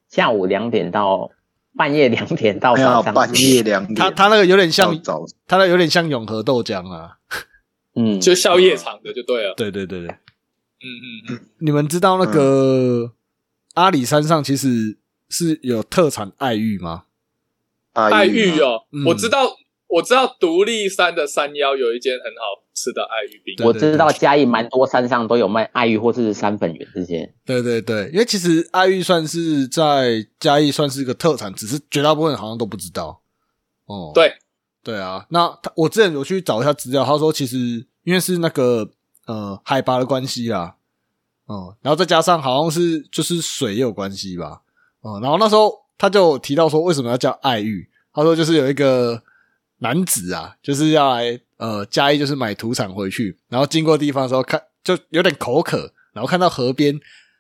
[0.09, 1.31] 下午两点到
[1.77, 7.19] 半夜两点到 早上半夜两点，他他那个有点像，早他那有点像永和豆浆啊。
[7.95, 9.55] 嗯，就宵夜场的就对了。
[9.55, 13.13] 对对对对，嗯嗯嗯，你们知道那个
[13.75, 17.05] 阿里山上其实是有特产爱玉吗？
[17.93, 19.45] 爱玉哦嗯，我知道，
[19.93, 23.55] 我知道独立山的山腰有一间很好吃的爱玉饼。
[23.59, 27.35] 对我知道嘉义蛮多山上都有卖爱玉或是山粉圆这些。
[27.45, 33.21] 对对对，因为其实爱玉算是在嘉义算是一个特产，只是绝大部分人好像都不知道。
[33.85, 34.33] 哦，对，
[34.83, 38.89] 对啊，那他我之前有去找一下资料，他说其实因为是那个
[39.27, 40.77] 呃海拔的关系啦，
[41.45, 44.63] 哦、然后再加上好像是就是水也有关系吧，
[45.03, 49.23] 哦、然后那时候他就提到说为什么要叫爱玉，他说就是有一个
[49.83, 56.99] 男子啊，就是要来呃嘉义就是买土产回去，然后经过地方的时候看就有点口渴，然后看到河边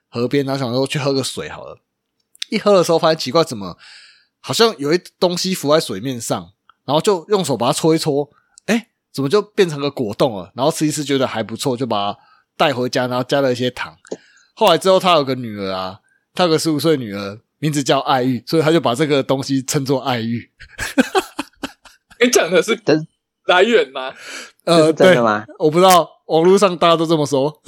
[0.08, 1.80] 河边，然后想说去喝个水好了，
[2.50, 3.78] 一喝的时候发现奇怪怎么
[4.40, 6.52] 好像有一东西浮在水面上。
[6.84, 8.28] 然后就用手把它搓一搓，
[8.66, 10.50] 哎，怎么就变成个果冻了？
[10.56, 12.18] 然后吃一吃觉得还不错，就把它
[12.56, 13.96] 带回家，然后加了一些糖。
[14.52, 16.00] 后来之后，他有个女儿啊，
[16.34, 20.50] 他有个十五岁女儿，名字叫爱玉，所以他就把这个东西称作爱玉。
[22.22, 23.06] 你讲的是真
[23.46, 24.12] 来源吗？
[24.64, 25.44] 呃，真的，吗？
[25.58, 27.60] 我不知道，网络上大家都这么说。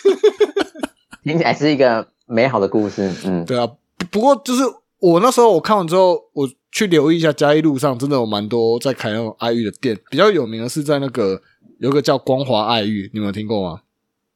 [1.24, 3.12] 听起来是一个美好的故事。
[3.24, 3.66] 嗯，对啊，
[3.98, 4.62] 不不过就是
[4.98, 11.40] 我那时候我看完之后，我去留意一下嘉义路上真的有蛮多在开那种爱玉的店，比较有名的是在那个
[11.78, 13.80] 有个叫光华爱玉，你们有听过吗？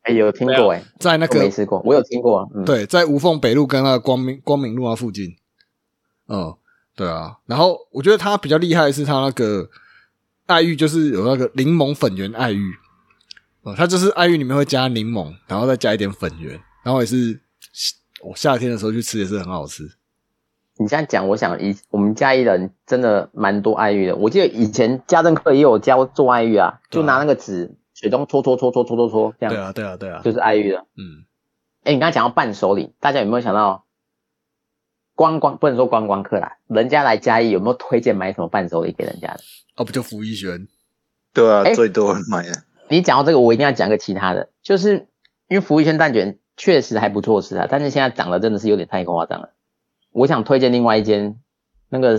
[0.02, 2.50] 哎、有听过哎、在那个我没吃过，我有听过。
[2.54, 5.37] 嗯，对，在无缝北路跟那个光明光明路那附近。
[6.26, 6.56] 嗯，
[6.94, 7.37] 对啊。
[7.46, 9.68] 然后我觉得它比较厉害的是它那个
[10.46, 12.74] 爱玉，就是有那个柠檬粉圆爱玉。
[13.62, 17.38] 哦、它就是爱玉里面会加柠檬，然后再加一点粉圆，然后也是
[18.22, 19.87] 我夏天的时候去吃也是很好吃。
[20.79, 24.16] 你这样讲，我想以我们嘉义人真的蛮多爱玉的。
[24.16, 30.22] 我记得以前家政课也有教做爱玉啊就拿那个纸水中搓搓搓搓搓搓搓，这样对啊，对啊，对啊。
[30.24, 30.79] 就是爱玉的。
[30.96, 31.29] 嗯，
[31.85, 33.85] 哎，你刚才讲到伴手礼，大家有没有想到
[35.20, 39.40] 观光不能说观光客啦，人家来嘉义有没有推荐买什么伴手礼给人家的？
[39.76, 40.66] 哦，不就福一轩？
[41.35, 42.54] 对啊，哎最多人买的。
[42.88, 45.09] 你讲到这个，我一定要讲个其他的，就是
[45.48, 49.50] 因为福一轩蛋卷确实还不错吃啊，但是现在涨的真的是有点太夸张了。
[50.12, 51.38] 我想推荐另外一间，
[51.90, 52.18] 那个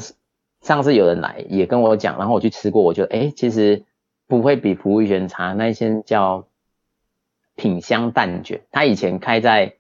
[0.62, 3.84] 上次有人来也跟我讲，然后我去吃过，我觉得哎，其实
[4.28, 5.54] 不会比福一轩差。
[5.54, 6.46] 那一间叫
[7.56, 9.74] 品香蛋卷，它以前开在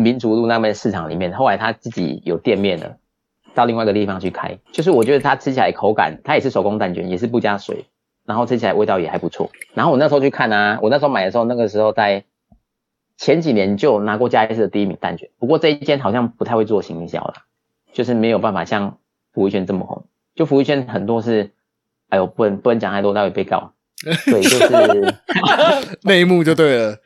[0.00, 2.96] 民族路那边市场里面，后来他自己有店面了，
[3.54, 4.58] 到另外一个地方去开。
[4.72, 7.84] 就是我觉得它吃起来口感，它也是手工蛋卷，也是不加水，
[8.24, 9.50] 然后吃起来味道也还不错。
[9.74, 12.24] 然后我那时候去看啊，我那时候买的时候，那个时候在
[13.16, 17.34] 前几年就拿过嘉义市的第一名蛋卷，不过这一间好像不太会做行销啦，
[17.92, 18.98] 就是没有办法像
[19.32, 20.04] 福一轩这么红。
[20.34, 21.50] 就福一轩很多是，
[22.08, 23.72] 哎呦，不能不能讲太多，待会被告。
[24.24, 25.14] 对，就是
[26.04, 26.96] 内幕就对了。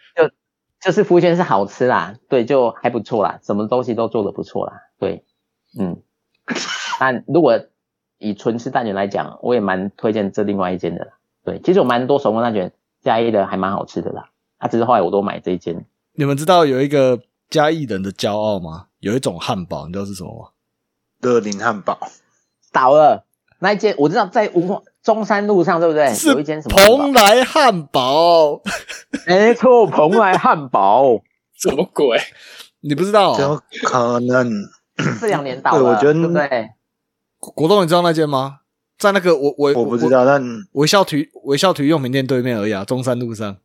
[0.85, 5.25] 就是福一轩是好吃啦，对，就还不错啦，什么东西都做的不错啦，对，
[5.79, 6.03] 嗯。
[7.01, 7.59] 但如果
[8.19, 11.13] 以纯吃蛋卷来讲，我也蛮推荐这另外一间的啦。
[11.43, 12.71] 对，其实有蛮多手工蛋卷，
[13.01, 14.29] 嘉义的还蛮好吃的啦。
[14.59, 18.89] 啊，只是后来我都买这一间，你们知道有一个嘉义人的骄傲吗？
[19.01, 20.51] 有一种汉堡，你知道是什么吗？
[21.21, 21.99] 乐林汉堡，
[22.73, 23.25] 倒了
[23.59, 26.13] 那一间我知道在文化中山路上，对不对？
[26.15, 28.61] 是有一间什么蓬莱汉堡，
[29.29, 31.21] 没错，蓬莱汉堡，
[31.61, 32.19] 什么鬼？
[32.81, 33.51] 你不知道、怎哦？
[33.55, 34.51] 么可能？
[35.21, 36.71] 这两年倒了，对我觉得对不对？
[37.39, 38.61] 国栋，你知道那间吗？
[38.99, 43.57] 在那个我我我不知道，但微笑体微笑体育用品店对面而已啊，中山路上。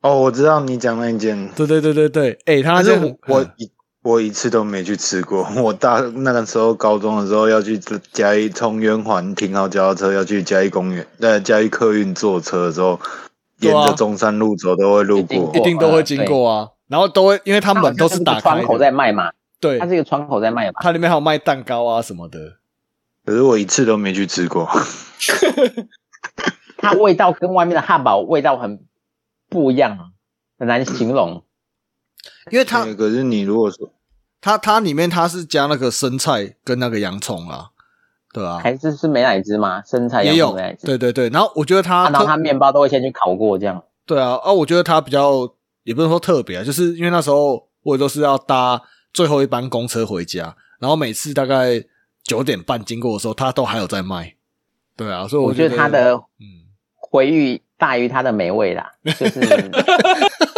[0.00, 3.44] 哦，我知道你讲那一间，对对对对对，哎、他那间我
[4.02, 5.46] 我一次都没去吃过。
[5.56, 7.78] 我大那个时候高中的时候要去
[8.12, 13.00] 嘉义从圆环停好脚踏车要去嘉义公园，在嘉义客运坐车的时候，啊
[13.60, 15.60] 沿着中山路走都会路过一定。
[15.60, 20.78] 一定都会经过啊，然后都会因为他们都是打开窗口，在卖嘛，对它，是一个窗口在卖嘛。
[20.80, 22.38] 它里面还有卖蛋糕啊什么的。
[23.26, 24.68] 可是我一次都没去吃过。
[26.78, 28.80] 它味道跟外面的汉堡味道很
[29.50, 30.12] 不一样，
[30.56, 31.42] 很难形容。
[32.50, 33.90] 因为它可是你如果说
[34.40, 37.70] 它它里面它是加那个生菜跟那个洋葱啊，
[38.32, 39.82] 对啊，还是是美乃滋吗？
[39.84, 40.86] 生菜也有美乃，滋。
[40.86, 41.28] 对对对。
[41.30, 43.82] 然后我觉得它啊然后它面包都会先去烤过，这样。
[44.06, 45.52] 对啊啊，我觉得它比较
[45.84, 48.80] 也不能说特别啊，就是因为那时候我也都是要搭
[49.12, 51.84] 最后一班公车回家，然后每次大概
[52.22, 54.34] 九点半经过的时候，它都还有在卖。
[54.96, 59.40] 对啊，所以我觉得它的嗯，回忆大于它的美味啦，就是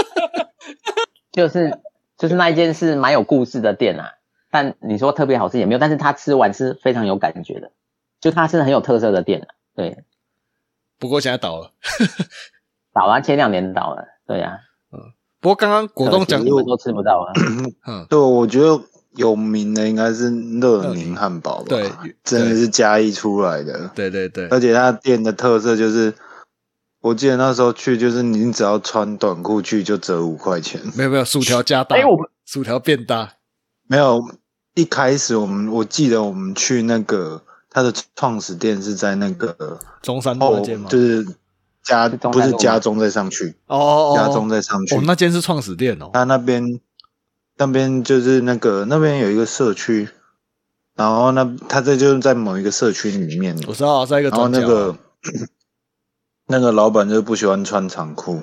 [1.33, 1.79] 就是
[2.17, 4.13] 就是那一间是蛮有故事的店啊，
[4.51, 7.71] 但你说特别好吃也没有，但是他吃完是非常有感觉的，
[8.21, 9.49] 就它是很有特色的店啊。
[9.75, 10.05] 对，
[10.99, 11.73] 不过现在倒了。
[12.93, 14.59] 倒了，前两年倒了，对啊，
[15.41, 17.33] 不过刚刚果冻讲可惜，你们都吃不到啊。
[17.87, 18.81] 嗯，对，我觉得
[19.15, 21.89] 有名的应该是乐宁汉堡吧，对
[22.25, 26.13] 真的是嘉义出来的，对对对，而且它店的特色就是，
[27.01, 33.35] 我记得那时候去就是你只要穿短裤去就折五块钱，没有没有，薯条加大，哎，我薯条变大，
[33.87, 34.21] 没有
[34.75, 40.89] 一开始我们我记得我们去那个它的创始店是在那个中山路那间吗？
[40.91, 41.27] 就是
[41.83, 44.95] 加是中山路吗不是家中再上去，哦哦哦，加中再上去。
[44.97, 46.11] 哦，，那间是创始店哦。
[46.13, 46.81] 他那边
[47.57, 50.09] 那边就是那个那边有一个社区，
[50.95, 54.95] 然后那他这就是在某一个社区里面，我知道，在一个然后那个
[56.51, 58.43] 那个老板就不喜欢穿长裤，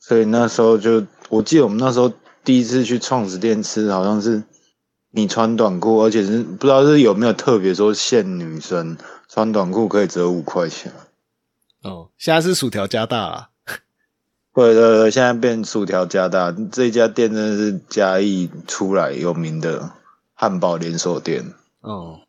[0.00, 2.12] 所以那时候就我记得我们那时候
[2.42, 4.42] 第一次去创始店吃，好像是
[5.10, 8.96] 你穿短裤，而且是不知道是有没有特别说限女生
[9.28, 10.92] 穿短裤可以折五块钱。
[11.84, 13.48] 哦，现在是薯条加大啊。
[14.52, 19.90] 对对对，现在变薯条加大，这家店真的是嘉义出来有名的
[20.32, 21.52] 汉堡连锁店。
[21.80, 22.20] 哦，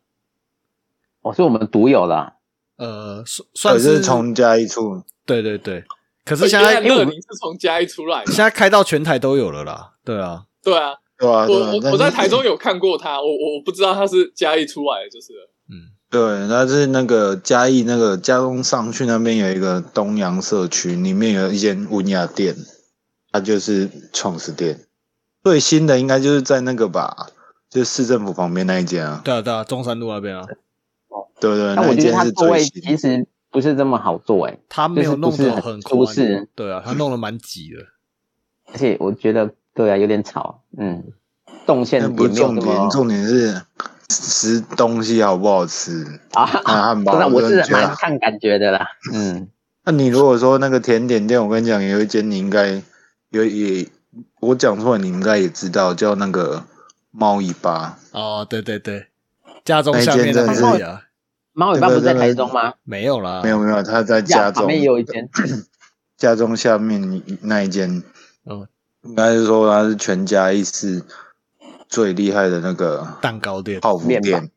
[1.22, 2.32] 哦是我们独有的啊，
[2.76, 5.84] 呃，算算可是从嘉义出，对对对，
[6.24, 8.36] 可是现在乐宁是从嘉义出来的现。
[8.36, 9.92] 在开到全台都有了啦。
[10.04, 22.54] 对啊，对啊，对啊，我我我在台中有看过他，我我我不知道他是嘉义出来的，就是了嗯，对，那是那个嘉义那个嘉东上去那边有一个东阳社区，里面有一间温雅店，
[23.32, 24.80] 它就是创始店。
[25.42, 27.28] 最新的应该就是在那个吧，
[27.68, 29.20] 就是市政府旁边那一间啊。
[29.24, 30.44] 对啊对啊，中山路那边啊，
[31.40, 32.82] 对对，但我觉得那一间是它座位最新。
[32.82, 37.82] 其实不是这么好坐诶，他没有弄得很很舒宽适，对啊，他弄得蛮挤的。
[38.70, 41.02] 而且我觉得对啊有点吵，嗯，
[41.64, 43.62] 动线那也没有不是重点，重点是
[44.10, 46.04] 吃东西好不好吃。
[46.34, 49.48] 啊，那汉堡我是蛮看感觉的啦，嗯，
[49.86, 52.82] 那你如果说那个甜点店，我跟你讲，有一间你应该
[53.30, 53.88] 有也，
[54.40, 56.62] 我讲出来你应该也知道，叫那个
[57.10, 57.96] 猫尾巴。
[58.12, 59.06] 哦，对对对，
[59.64, 61.00] 家中下面的里啊，
[61.58, 62.74] 猫尾巴不是在台中吗？
[62.84, 65.26] 没有啦，没有没有，他在家中旁边也有一间，
[66.18, 68.02] 家中下面那一间，
[68.44, 68.68] 嗯，
[69.00, 71.02] 应该是说他是全家一次
[71.88, 73.80] 最厉害的那个蛋糕店。
[73.80, 74.50] 泡芙店。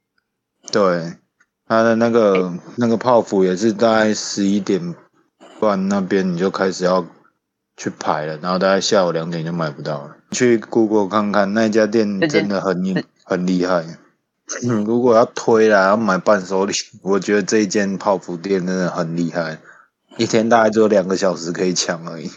[0.73, 1.13] 对，
[1.65, 4.93] 他的那个那个泡芙也是大概十一点
[5.61, 7.07] 半那边你就开始要
[7.77, 10.17] 去排了，然后大概下午两点就买不到了。
[10.31, 13.85] 去 Google 看看那家店真的很很厉害。
[14.63, 16.73] 嗯，如果要推啦，要买伴手礼，
[17.03, 19.59] 我觉得这一间泡芙店真的很厉害，
[20.17, 22.29] 一天大概只有两个小时可以抢而已。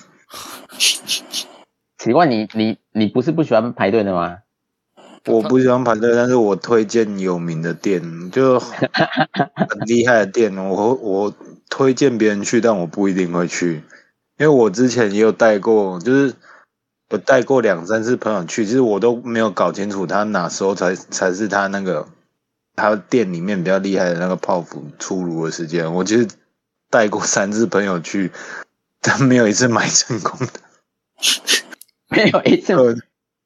[1.98, 4.38] 奇怪，你你你不是不喜欢排队的吗？
[5.26, 11.32] 我不喜欢排队，但是我推荐有名的店，就很厉害的店，我我
[11.70, 13.84] 推荐别人去，但我不一定会去，
[14.36, 16.34] 因为我之前也有带过，就是
[17.12, 22.08] 有带过两三次朋友去，其实我都没有搞清楚他哪时候才才是他那个
[22.74, 25.92] 他店里面比较厉害的那个泡芙出炉的时间。
[25.92, 26.26] 我其实
[26.88, 28.32] 带过三次朋友去，
[29.02, 30.46] 但没有一次买成功的。
[32.08, 32.74] 没有一次，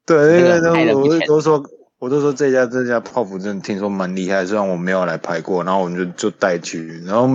[0.07, 7.29] 对对那个对对，我都说，我都说这家这家泡芙真的听说蛮厉害，虽然我没有来拍过，然后我们就就带去，然后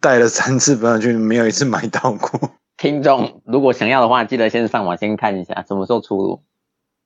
[0.00, 2.50] 带了三次朋友去，没有一次买到过。
[2.82, 6.42] 听众如果想要的话，记得先上网先看一下什么时候出炉。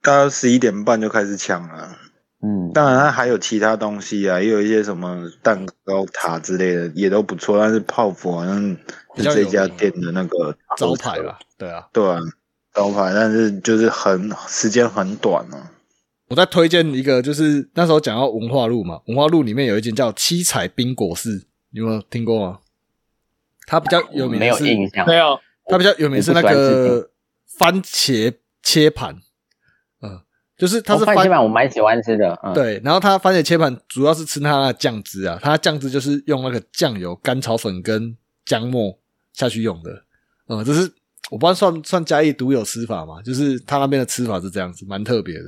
[0.01, 1.99] 大概十一点半就开始抢了，
[2.43, 7.59] 嗯，当然它还有其他东西啊，也有一些什么蛋糕塔之类的，也都不错。
[7.59, 8.59] 但是泡芙好像
[9.17, 11.87] 是这家店的那个招牌吧，对啊。
[11.93, 12.21] 对啊，
[12.73, 15.73] 招牌，但是就是很时间很短啊。
[16.29, 22.61] 我再推荐一个，就是那时候讲到文化路嘛，文化路里面有一间叫七彩冰果室，你有没有听过吗？
[23.67, 25.07] 它比较有名没有，印象。
[25.07, 27.11] 没有，它比较有名是那个
[27.59, 29.17] 番茄切盘，
[30.03, 30.21] 嗯，
[30.57, 38.99] 就是它是番哦番茄盘我蛮喜欢吃的，嗯，，对，然后它番茄切盘主要是吃它的酱汁啊，它酱汁就是用那个酱油、甘草粉跟姜末
[39.33, 39.91] 下去用的，
[40.49, 40.93] 嗯，这是
[41.31, 45.45] 我不知道算算嘉义独有吃法嘛，就是它那边的吃法是这样子，蛮特别的。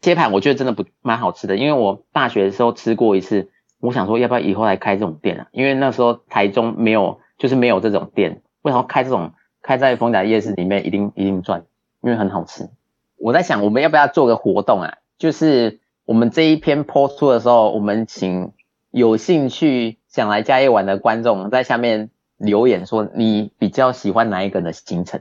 [0.00, 5.46] 切盘我觉得真的不蛮好吃的，因为我大学的时候吃过一次，我想说要不要以后来开这种店啊？
[5.52, 9.32] 因为那时候台中没有，就是没有这种店，为什么开这种
[9.62, 11.64] 开在丰甲夜市里面一定一定赚，
[12.02, 12.68] 因为很好吃。
[13.16, 14.98] 我在想我们要不要做个活动啊？
[15.18, 18.52] 就是我们这一篇 post 出的时候，我们请
[18.90, 25.20] 有兴趣想来嘉义玩的观众在下面留言说你比较喜欢哪一个的行程，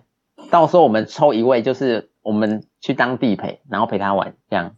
[0.50, 4.76] 到时候我们抽一位，就是我们去当地陪，然后陪他玩，这样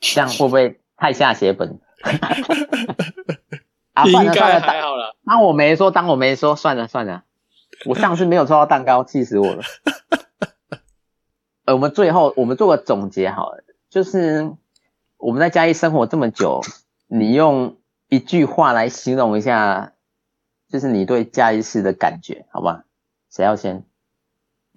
[0.00, 1.80] 这样会不会太下血本？
[3.94, 7.24] 啊，算了算了，当还好了，那我没说，当我没说，算了算了，
[7.86, 9.62] 我上次没有抽到蛋糕，气死我了。
[11.64, 14.52] 呃，我们最后我们做个总结好了，就是
[15.16, 16.60] 我们在嘉义生活这么久，
[17.06, 19.92] 你用一句话来形容一下，
[20.68, 22.84] 就是你对嘉义市的感觉，好吧？
[23.30, 23.84] 谁要先？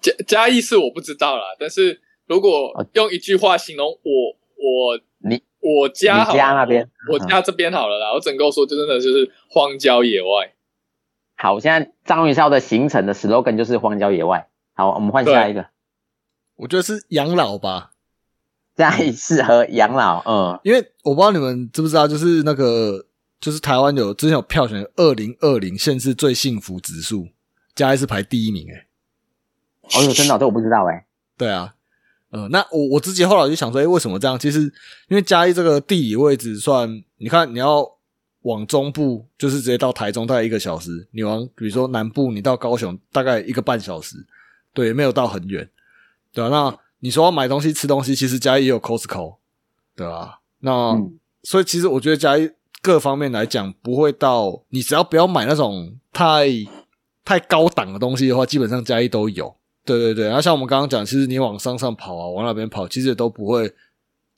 [0.01, 10.53] 嘉嘉义市我不知道啦，但是如果哦用一句话形容我我你我家好你家那边我我家这边好了啦，我整个说就真的就是荒郊野外。
[11.41, 14.47] 好，现在张云霄的行程的 slogan 就是荒郊野外。
[14.75, 15.65] 好，我们换下一个，
[16.55, 17.93] 我觉得是养老吧，
[18.77, 20.21] 嘉义适合养老。
[20.27, 23.07] 嗯，因为我不知道你们知不知道，就是那个
[23.39, 27.29] 就是台湾有之前有票选二零二零县市最幸福指数，
[27.73, 31.73] 嘉义是排第一名诶、欸哦哟，真的哦、这我不知道哎、对啊，
[32.29, 34.37] 嗯，那我我自己后来就想说，哎、为什么这样？
[34.37, 34.61] 其实
[35.07, 37.97] 因为嘉义这个地理位置算，你看你要
[38.43, 44.25] 往中部，就是直接到台中大概一个小时；你往比如说南部，你到高雄大概一个半小时，
[44.73, 45.69] 对，没有到很远，
[46.33, 49.37] 对啊，那你说要买东西、吃东西，其实嘉义也有 Costco，
[49.95, 52.51] 对啊，那、嗯所以其实我觉得嘉义
[52.83, 56.47] 各方面来讲，不会到你只要不要买那种太
[57.25, 59.55] 太高档的东西的话，基本上嘉义都有。
[59.83, 63.73] 对对对，然后像我们刚刚讲，其实你往山上跑啊，往那边跑，其实也都不会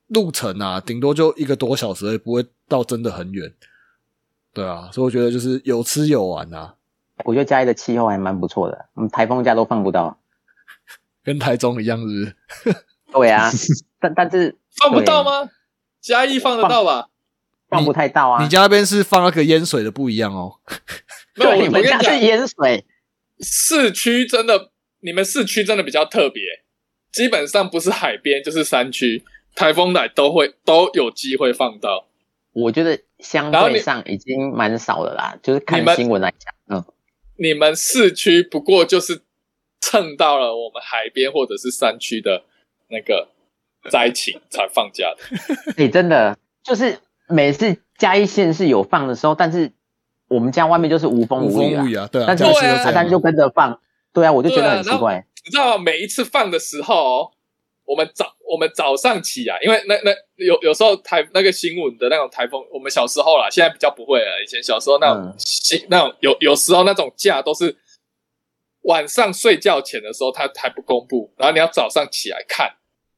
[0.07, 3.53] 路程啊，顶多就一个多小时也，不会到真的很远。
[4.53, 6.75] 对啊，所以我觉得就是有吃有玩啊，
[7.25, 10.17] 我觉得嘉义的气候还蛮不错的，嗯，台风假都放不到。
[11.23, 12.11] 跟台中一样，是不
[12.71, 12.85] 是？
[13.13, 13.49] 对啊，
[13.99, 15.49] 但但是放不到吗？
[16.01, 17.07] 嘉义放得到吧？
[17.69, 18.43] 放不太到啊。
[18.43, 20.59] 你家那边是放那个淹水的不一样哦。
[21.35, 22.85] 没有，我对，你我跟你讲们家是，淹水，
[23.39, 26.43] 市区真的，你们市区真的比较特别，
[27.11, 29.23] 基本上不是海边就是山区，
[29.55, 32.07] 台风来都会都有机会放到。
[32.53, 35.37] 我觉得相对上已经蛮少的啦。
[35.43, 36.85] 就是看新闻来讲，嗯，
[37.37, 39.21] 你们市区不过就是
[39.81, 42.43] 蹭到了我们海边或者是山区的
[42.89, 43.27] 那个
[43.89, 45.73] 灾情才放假的。
[45.83, 49.71] 哎、真的就是每次嘉义县是有放的时候，但是
[50.29, 53.79] 我们家外面就是无风无无雨啊，对啊，但是嘉义市对啊都这样啊阿丹就跟着放，
[54.13, 55.27] 对啊，我就觉得很奇对啊怪。
[55.45, 55.77] 你知道？
[55.77, 57.31] 每一次放的时候哦，
[57.85, 64.41] 我们早我们早上起啊，因为那那有有时候台那个新闻的那种台风，我们小时候啦，现在比较不会了。
[64.43, 67.75] 以前小时候那种嗯新、那种有有时候那种假都是
[68.83, 72.73] 晚上睡觉前的时候，他还不公布，然后你要早上起来看，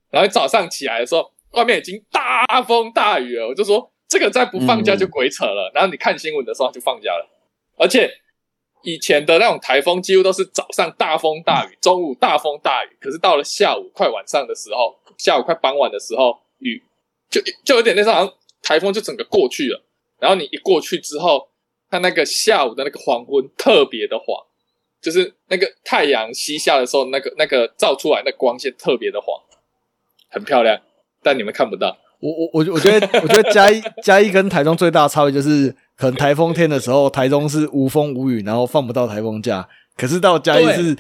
[0.10, 5.72] 然后早上起来的时候，外面已经大风大雨了，我就说这个再不放假就鬼扯了。
[5.74, 7.30] 然后你看新闻的时候就放假了，
[7.78, 8.12] 而且
[8.86, 16.82] 以前的那种台风几乎都是早上大风大雨，中午大风大雨，可是到了下午快晚上的时候，下午快傍晚的时候，雨
[17.30, 19.84] 就就有点那种台风就整个过去了，
[20.20, 21.50] 然后你一过去之后，
[21.90, 24.46] 它那个下午的那个黄昏特别的黄，
[25.02, 29.40] 就是那个太阳西下的时候，那个那个照出来那光线特别的黄，
[30.30, 30.82] 很漂亮，
[31.22, 31.98] 但你们看不到。
[32.22, 40.96] 我我我我觉得我觉得嘉义嘉义跟台中最大的差别就是，可能台风天的时候，台中是无风无雨，然后放不到台风假，可是到嘉义是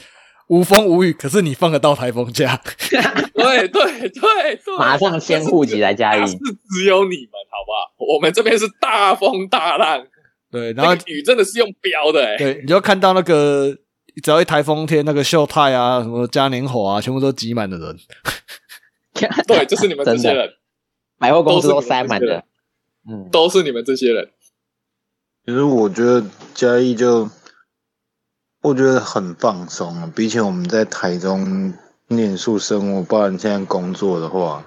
[0.47, 2.61] 无风无雨，可是你放得到台风假。
[3.35, 8.15] 对对对对，马上先户籍来嘉义是只有你们好不好？
[8.15, 10.05] 我们这边是大风大浪，
[10.51, 13.75] 对，然后那个雨真的是用飙的哎、对，你就看到那个
[14.23, 17.97] 只要一台风天，那个秀泰啊、什么嘉年华啊，全部都挤满的人。
[19.47, 20.49] 对，就 是你们这些人。
[21.17, 22.43] 百货公司都塞满的。
[23.07, 24.29] 嗯，都是你们这些人。
[25.45, 26.25] 其实我觉得
[26.55, 27.29] 嘉义就，
[28.63, 31.71] 我觉得很放松啊，比起我们在台中
[32.07, 34.65] 念书生活，不然现在工作的话，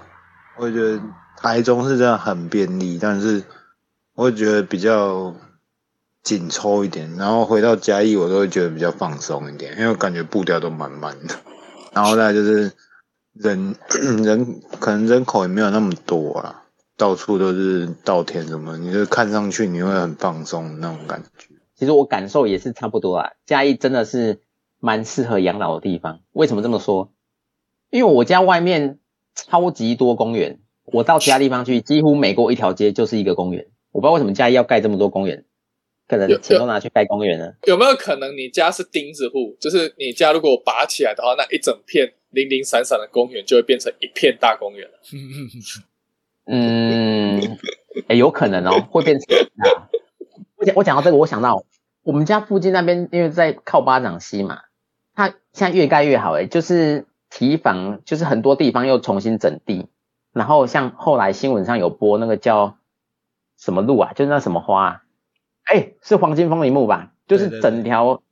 [0.57, 1.03] 我觉得
[1.37, 3.43] 台中是真的很便利，但是
[4.15, 5.35] 我会觉得比较
[6.23, 7.13] 紧凑一点。
[7.17, 11.35] 然后回到嘉义，我都会觉得比较放松一点，因为感觉步调都蛮慢的。
[11.93, 12.73] 然后再就是
[13.33, 13.75] 人
[14.23, 16.63] 人 可能人口也没有那么多啊，
[16.99, 21.55] 到处都是稻田什么，你就看上去你会很放松那种感觉。
[21.77, 23.31] 其实我感受也是差不多啊。
[23.47, 24.41] 嘉义真的是
[24.81, 26.21] 蛮适合养老的地方。
[26.33, 27.13] 为什么这么说？
[27.91, 28.99] 因为我家外面
[29.37, 33.69] 超级多公园，我到其他地方去，几乎每过一条街就是一个公园。
[33.93, 35.45] 我不知道为什么嘉义要盖这么多公园，
[36.09, 37.55] 可能有钱都拿去盖公园了。
[37.69, 39.57] 有没有可能你家是钉子户？
[39.61, 44.99] 就是你家如果拔起来的话，那一整片零零散散的公园就会变成一片大公园了。
[46.51, 47.59] 嗯，
[48.09, 49.89] 诶有可能哦，会变成啊。
[50.57, 51.63] 我讲我讲到这个，我想到
[52.03, 54.63] 我们家附近那边，因为在靠巴掌溪嘛，
[55.15, 59.89] 它现在越盖越好诶，就是提防，就是很多地方又重新整地，
[60.33, 62.79] 然后像后来新闻上有播那个叫
[63.59, 65.03] 什么路啊，就是那什么花、啊，
[65.65, 67.13] 哎，是黄金风铃木吧？
[67.27, 68.23] 就是整条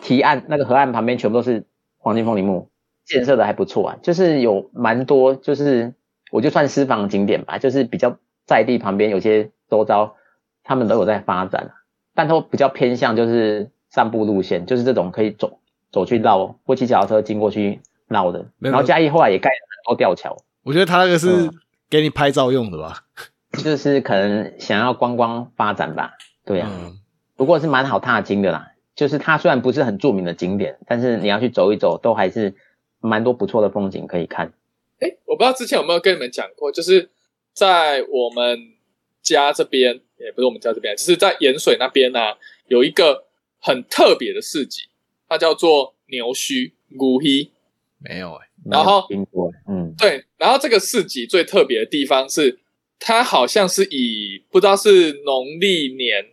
[0.00, 1.66] 堤岸那个河岸旁边全部都是
[1.98, 2.70] 黄金风铃木，
[3.04, 5.92] 建设的还不错啊，就是有蛮多，就是
[6.30, 10.16] 我就算私房景点吧，就是比较在地旁边有些周遭
[10.62, 11.72] 他们都有在发展啊，
[12.14, 15.60] 但都比较偏向就是散步路线，就是这种可以走
[15.90, 18.46] 走去绕或骑脚踏车经过去绕的。
[18.58, 21.50] 然后嘉义后来也盖了很多吊桥，我觉得他那个是嗯
[21.88, 23.04] 给你拍照用的吧？
[23.64, 26.12] 就是可能想要观光发展吧。
[26.44, 26.98] 对啊，嗯，
[27.36, 28.68] 不过是蛮好踏青的啦。
[28.94, 32.54] 就是它虽然不是很著名的景点，但是你要去走一走，都还是
[33.00, 34.52] 蛮多不错的风景可以看。
[35.00, 37.10] 哎，我不知道之前有没有跟你们讲过，就是
[37.52, 38.58] 在我们
[39.22, 42.20] 家这边，也不是我们家这边，就是在盐水那边呢、
[42.68, 43.24] 有一个
[43.58, 44.82] 很特别的市集，
[45.28, 47.50] 它叫做牛须古墟。
[48.02, 52.58] 没有哎、然后听过，嗯，对，然后这个市集最特别的地方是，
[52.98, 56.26] 它好像是以不知道是农历年、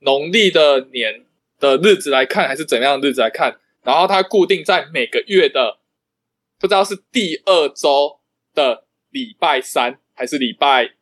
[0.00, 1.24] 农历的年
[1.58, 5.78] 的日子来看，还是怎样的日子来看，然后它固定在每个月的
[6.66, 8.18] 不知道是第二周
[8.52, 10.94] 的礼拜三还是礼拜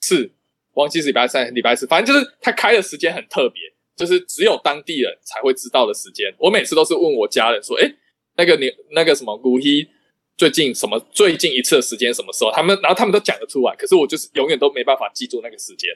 [0.00, 0.32] 四，
[0.72, 3.62] 忘记是礼拜三还是礼拜四，反正就是他开的时间很特别，
[3.94, 6.34] 就是只有当地人才会知道的时间。
[6.36, 7.94] 我每次都是问我家人说，诶，
[8.36, 9.88] 那个你那个什么古希
[10.36, 12.50] 最近什么最近一次的时间什么时候？
[12.50, 15.88] 他们然后他们都讲得出来，可是我就是永远都没办法记住那个时间。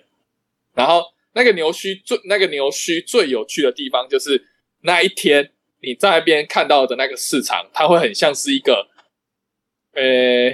[0.75, 1.03] 然后
[1.35, 4.47] 那个牛须最那个牛须最有趣的地方就是
[4.83, 5.51] 那一天
[5.87, 8.89] 你在那边看到的那个市场，它会很像是一个
[9.93, 10.53] 呃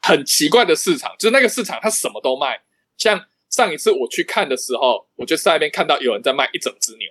[0.00, 2.60] 很奇怪的市场，就是那个市场它什么都卖。
[2.98, 7.08] 像上一次我去看的时候，我就在那边看到有人在卖一整只牛。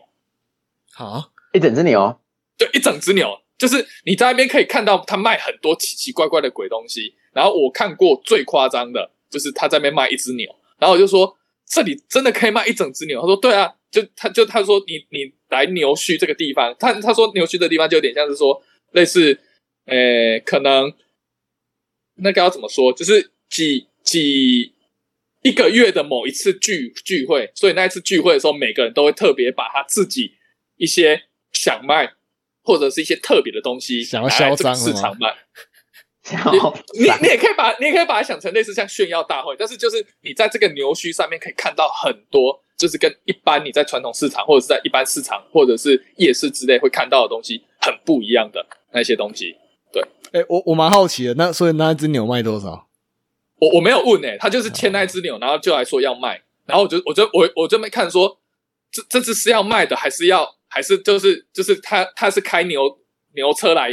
[0.93, 2.19] 好，一整只牛，
[2.57, 7.15] 对，一整只牛，就是你在那边可以看到他卖很多奇奇怪怪的鬼东西。
[7.31, 13.21] 然后我看过最夸张的，就是他在那边卖一只牛，然后我就说这里真的可以卖一整只牛。
[13.21, 19.39] 他说对啊，就他就他说你你来牛墟这个地方，他他说牛墟的地方就有点像是说类似，
[19.85, 20.91] 呃，可能
[22.15, 24.73] 那个要怎么说，就是几几
[25.43, 30.33] 一个月的某一次聚聚会，所以那一次聚会的时候，每个人都会特别把他自己
[30.77, 32.13] 一些想卖
[32.63, 35.35] 或者是一些特别的东西想要嚣张市场卖。
[36.31, 49.55] 然后你你也可以把你也可以把它想成类似像炫耀大会，但是就是你在这个牛墟上面可以看到很多，就是跟一般你在传统市场或者是在一般市场或者是夜市之类会看到的东西很不一样的那些东西。
[49.93, 50.01] 对
[50.31, 52.87] 哎、我我蛮好奇的，那所以那只牛卖多少？
[53.59, 58.39] 我我没有问诶、欸他就是牵那只牛，然后就来说要卖，然后我就我就我我就没看说
[58.91, 62.97] 这这只是要卖的，还是要还是就是就是他他是开牛
[63.35, 63.91] 牛车来，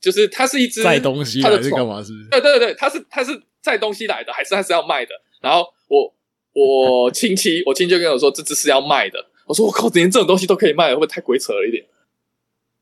[0.00, 2.00] 就是它是一只载东西来的是干嘛？
[2.04, 2.28] 是不是？
[2.30, 5.10] 对对对，它是它是载东西来的，还是他是要卖的？
[5.40, 6.14] 然后我
[6.52, 9.30] 我亲戚，我亲戚就跟我说这只是要卖的。
[9.46, 11.84] 我说我靠，连这种东西都可以卖，会不会太鬼扯了一点？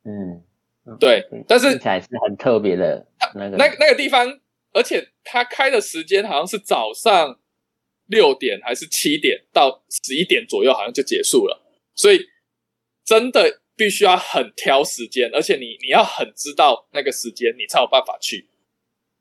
[0.05, 0.43] 嗯，
[0.99, 4.41] 对，但是听起来是很特别的那个那那个地方，
[4.73, 7.39] 而且他开的时间好像是早上
[8.07, 11.63] 六点还是七点到十一点左右，好像就结束了。
[11.95, 12.21] 所以
[13.05, 18.47] 真的必须要很挑时间，而且你你要很知道那个时间，你才有办法去。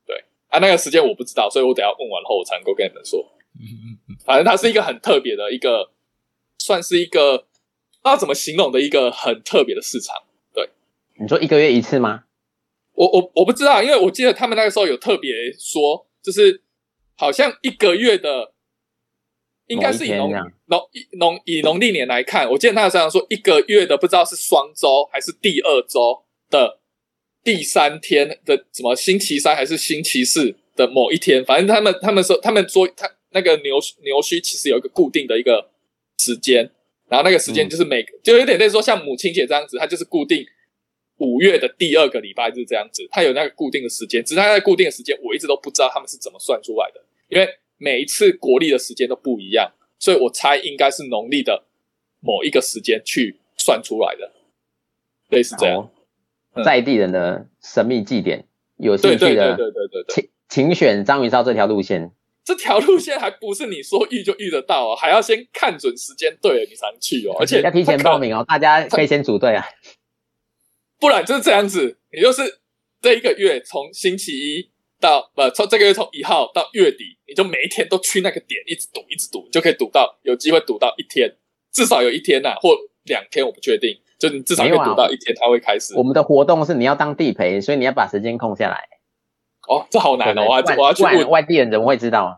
[0.06, 3.26] 对啊，那个时间我不知道，所以我等一下问完后我才能够跟你们说。
[4.24, 5.90] 反正它是一个很特别的一个，
[6.58, 10.14] 算是一个不知道怎么形容的一个很特别的市场。
[10.54, 10.70] 对
[11.20, 12.24] 你说一个月一次吗？
[12.94, 16.62] 我我我不知道，因为我记得他们那个时候有特别说，就是
[17.16, 18.52] 好像一个月的，
[19.66, 20.30] 应该是以农
[20.66, 26.80] 农以农以农历年来看，我记得他好像说一个月的不知道是双周还是第二周的
[27.44, 35.70] 第三天的什么星期三还是星期四的某一天，反正他们他们说他们说他那个牛牛须其实有一个固定的一个
[36.18, 36.68] 时间，
[37.08, 40.44] 然后那个时间就是每个、就有点类似说像母亲节这样子，它就是固定
[41.18, 49.70] 五月的第二个礼拜日这样子，它有那个固定的时间，只是它在固定的时间我一直都不知道他们是怎么算出来的，因为每一次国历的时间都不一样，
[50.00, 51.64] 所以我猜应该是农历的
[52.18, 54.32] 某一个时间去算出来的，
[55.28, 55.88] 类似这样。
[56.52, 58.44] 好在地人的神秘祭典，
[58.78, 62.10] 有兴趣的对对对对，请请选章鱼烧这条路线。
[62.48, 69.62] 这条路线还不是你说遇就遇得到哦，还要先看准时间对了你才能去哦，而且要提前报名哦，大家可以先组队啊。
[70.98, 72.60] 不然就是这样子，也就是
[73.02, 81.30] 这一个月从星期一到呃，从这个月从一号到月底，你就每一天都去那个点，一直赌，一直赌，你就可以赌到有机会赌到一天，
[81.70, 82.74] 至少有一天呐、或
[83.04, 85.94] 两天，我不确定，就你至少可以没有啊赌到一天，它会开始。
[85.96, 88.88] 我们的活动是你要当地陪，所以你要把时间空下来。
[89.68, 92.36] 哦，这好难哦，我还不然我要去问，外地人怎么会知道啊？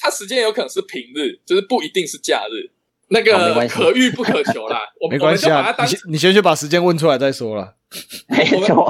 [0.00, 2.70] 它时间有可能是平日，就是不一定是假日，
[3.08, 4.82] 那个可遇不可求啦。
[5.02, 5.74] 我们没关系啊，
[6.08, 7.74] 你先去把时间问出来再说了。
[8.28, 8.84] 没错，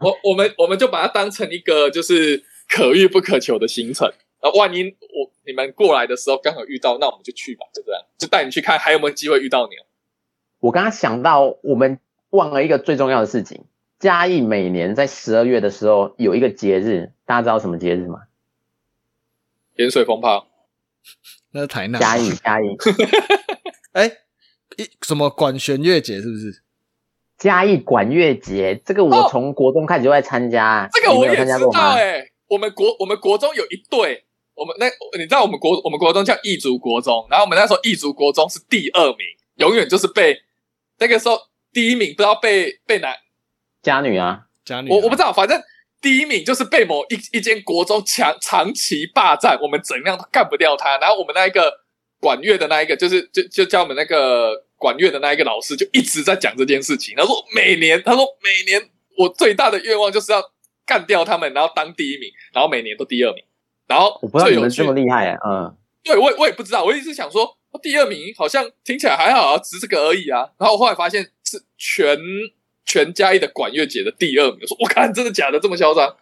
[0.00, 4.10] 我我们我们就把它当成一个就是可遇不可求的行程。
[4.42, 9.74] 那，万一我你们过来的时候刚好遇到，那我们就去吧，就这样，就带你去看还有没有机会遇到你。
[10.58, 12.00] 我刚刚想到，我们
[12.30, 13.64] 忘了一个最重要的事情。
[14.00, 18.20] 嘉义每年在十二月的时候有一个节日，大家知道什么节日吗？
[19.76, 20.48] 盐水风炮，
[21.52, 22.00] 那是台南。
[22.00, 22.64] 嘉义，嘉义，
[23.92, 24.06] 哎，
[24.78, 26.62] 一什么管弦乐节是不是？
[27.36, 30.88] 嘉义管乐节，这个我哦从国中开始就在参加。
[30.90, 31.92] 这个我也知道参加过吗？
[31.92, 34.24] 哎、我们国我们国中有一队，
[34.54, 34.86] 我们那
[35.18, 39.18] 你知道我们国我们国中叫义族国中，然后我们那时候义族国中是第二名，
[39.56, 40.40] 永远就是被
[40.98, 41.38] 那个时候
[41.70, 43.14] 第一名不知道被被哪
[43.82, 45.60] 嘉女啊，家女啊，我我不知道，反正
[46.00, 50.98] 第一名就是被某一一间国中强长期霸占，我们怎样都干不掉他。
[50.98, 51.72] 然后我们那一个
[52.20, 57.14] 管乐的那一个，就是就就叫我们那个管乐的那一个老师，就一直在讲这件事情。
[57.16, 60.42] 他说每年，他说每年我最大的愿望就是要
[60.86, 63.44] 干掉他们，然后当第一名，然后每年都第二名。
[63.86, 70.48] 然后我不知道有趣你们这么厉害啊，嗯，对我也我也不知道，我一直想说第二名好像听起来还好啊，只是这个而已啊。
[70.58, 72.16] 然后我后来发现是全
[72.84, 76.16] 全家一的管乐节的第二名，我说我看真的假的这么嚣张？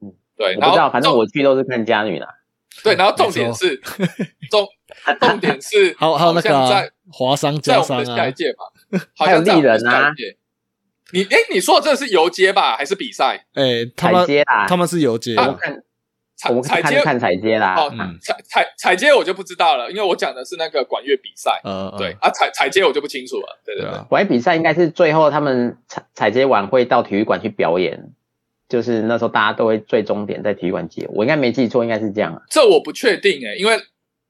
[0.00, 2.28] 嗯，对，然后我不知道，反正我去都是看家女的。
[2.82, 3.76] 对，然后重点是
[4.50, 4.66] 重
[5.20, 8.64] 重点是 还有还有那个华商在加商我们的下一啊，届吧，
[9.14, 10.36] 好还有像在我们的丽人啊下一届。
[11.12, 13.44] 你哎，你说的这是游街吧，还是比赛？
[13.52, 15.36] 哎，他彩们，他们是游街
[16.48, 17.74] 我们彩街看看彩街啦。
[17.76, 21.60] 哦嗯，彩彩彩街我就不知道了，因为我讲的是那个管乐比赛。
[21.64, 23.60] 呃，对啊，彩彩街我就不清楚了。
[23.64, 28.12] 对对对，管乐比赛应该是最后他们彩彩街晚会到体育馆去表演，
[28.68, 31.06] 就是那时候大家都会最终点在体育馆接。
[31.12, 32.42] 我应该没记错，应该是这样啊。
[32.50, 33.76] 这我不确定哎，因为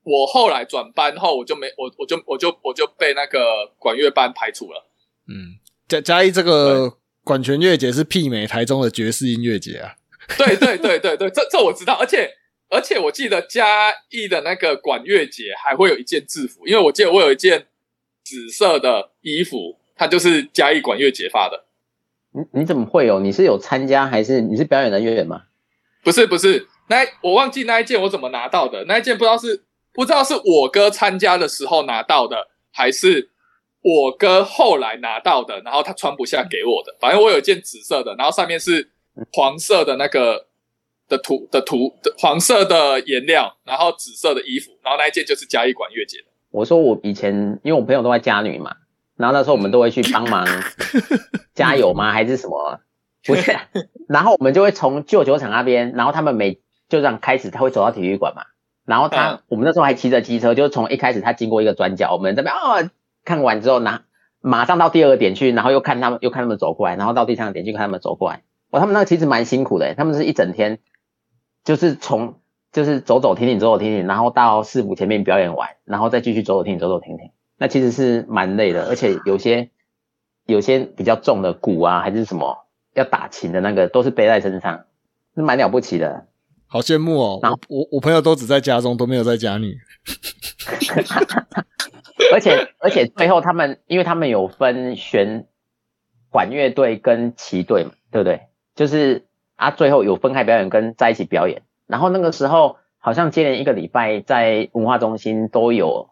[0.04, 4.90] 我后来转班后，我就没我我就我就我就被那个管乐班排除了。
[5.28, 9.94] 嗯，嘉嘉义这个管弦乐节是媲美台中的爵士音乐节啊，
[10.36, 12.30] 对对对对对，这这我知道，而且
[12.68, 17.66] 而且我记得嘉义的那个管乐节还会有一件制服，因为我记得我有一件
[18.24, 21.64] 紫色的衣服，它就是嘉义管乐节发的。
[22.32, 23.20] 你你怎么会有？
[23.20, 25.42] 你是有参加还是你是表演人员吗？
[26.02, 33.30] 不是不是，那我忘记那一件我怎么拿到的，那一件不知道是不知道是我哥参加的时候拿到的，还是
[33.82, 36.96] 我哥后来拿到的，然后他穿不下给我的。
[36.98, 38.90] 反正我有一件紫色的，然后上面是
[39.32, 40.46] 黄色的那个
[41.08, 46.24] 的图的图的黄色的颜料，然后紫色的衣服，然后那一件就是嘉义管乐节的。
[46.50, 48.76] 我说我以前因为我朋友都在家女嘛，
[49.16, 50.46] 然后那时候我们都会去帮忙
[51.54, 52.12] 加油吗？
[52.12, 52.80] 还是什么？
[53.24, 53.56] 不是，
[54.08, 56.54] 然后我们就会从旧球场那边，然后他们每
[56.88, 58.42] 就这样开始，他会走到体育馆嘛，
[58.84, 62.90] 然后他、嗯我们那时候还骑着机车，就是从一开始他经过一个转角，我们这边哦
[63.24, 64.02] 看完之后拿
[64.40, 68.42] 马上到第二个点去，然后又看他们又看他们走过来，然后到第三个点去看他们走过来。
[68.72, 70.78] 哇，他们那个其实蛮辛苦的，他们是一整天，
[71.62, 72.40] 就是从
[72.72, 77.30] 就是走走停停走走停停，然后到市府前面表演完，然后再继续走走停停走走停停。
[77.58, 79.70] 那其实是蛮累的，而且有些
[80.46, 84.86] 有些比较重的鼓啊，还是什么要打琴的那个，都是背在身上，
[85.34, 86.26] 是蛮了不起的。
[86.66, 87.40] 好羡慕哦！
[87.42, 89.76] 然后我我我朋友都只在家中，都没有在家里。
[92.32, 95.46] 而且而且最后他们，因为他们有分弦
[96.30, 98.46] 管乐队跟旗队嘛，对不对？
[98.74, 99.24] 就是
[99.56, 101.62] 啊，最后有分开表演跟在一起表演。
[101.86, 106.10] 然后那个时候好像接连一个礼拜在文化中心都有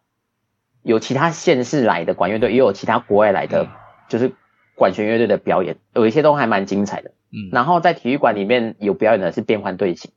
[0.83, 3.69] 有其他县市来的管乐队，也有其他国外来的，
[4.09, 4.33] 就是
[4.75, 7.11] 管弦乐队的表演，有一些都还蛮精彩的。
[7.33, 10.11] 嗯，然后在体育馆里面有表演的是变换队形，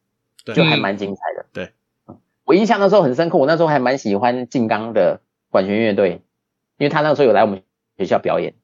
[0.46, 1.46] 对就还蛮精彩的。
[1.54, 1.70] 对
[2.08, 6.22] 嗯，我印象那时候很深刻，我那时候还蛮喜欢静冈的管弦乐队，
[6.78, 7.62] 因为他那时候有来我们
[7.98, 8.56] 学校表演。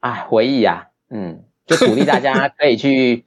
[0.00, 1.44] 哎，回忆啊，嗯，
[1.76, 3.24] 就鼓励大家可以去。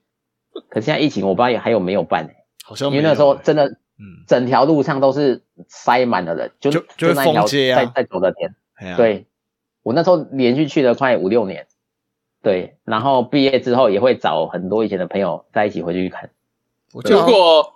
[0.69, 2.29] 可是现在疫情，我不知道还有没有办、
[2.63, 8.53] 好像因为那时候真的嗯，整条路上都是塞满了人，就就就会那条封街啊在在走的天。
[8.95, 9.25] 对，
[9.81, 11.65] 我那时候连续去了快五六年，
[12.43, 16.29] 对，然后毕业之后也会找很多以前的朋友在一起回去看。
[16.91, 17.73] 如果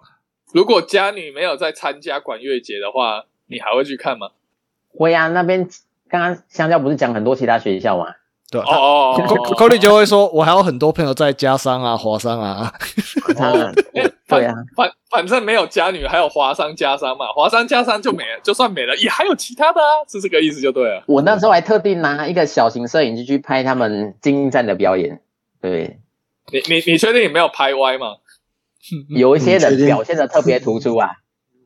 [0.53, 4.30] 如果家女没有在参加管乐节的话，你还会去看吗？
[4.89, 5.68] 会啊，那边
[6.09, 8.13] 刚刚香蕉不是讲很多其他学校嘛？
[8.49, 12.71] 对哦哦哦，Co Cody 就会说，我还有很多朋友在家商啊、华商啊，
[14.27, 21.03] 对啊，反反正没有家女，还有华商家商嘛，华商家商就没了，就算没了，也还有其他的啊，是这个意思就对了。
[21.07, 25.21] 我那时候还特地拿一个小型摄影机去拍他们精英站的表演。
[25.61, 25.99] 对，
[26.53, 28.15] 你你你确定你没有拍歪吗？
[29.09, 31.09] 有一些人表现的特别突出啊。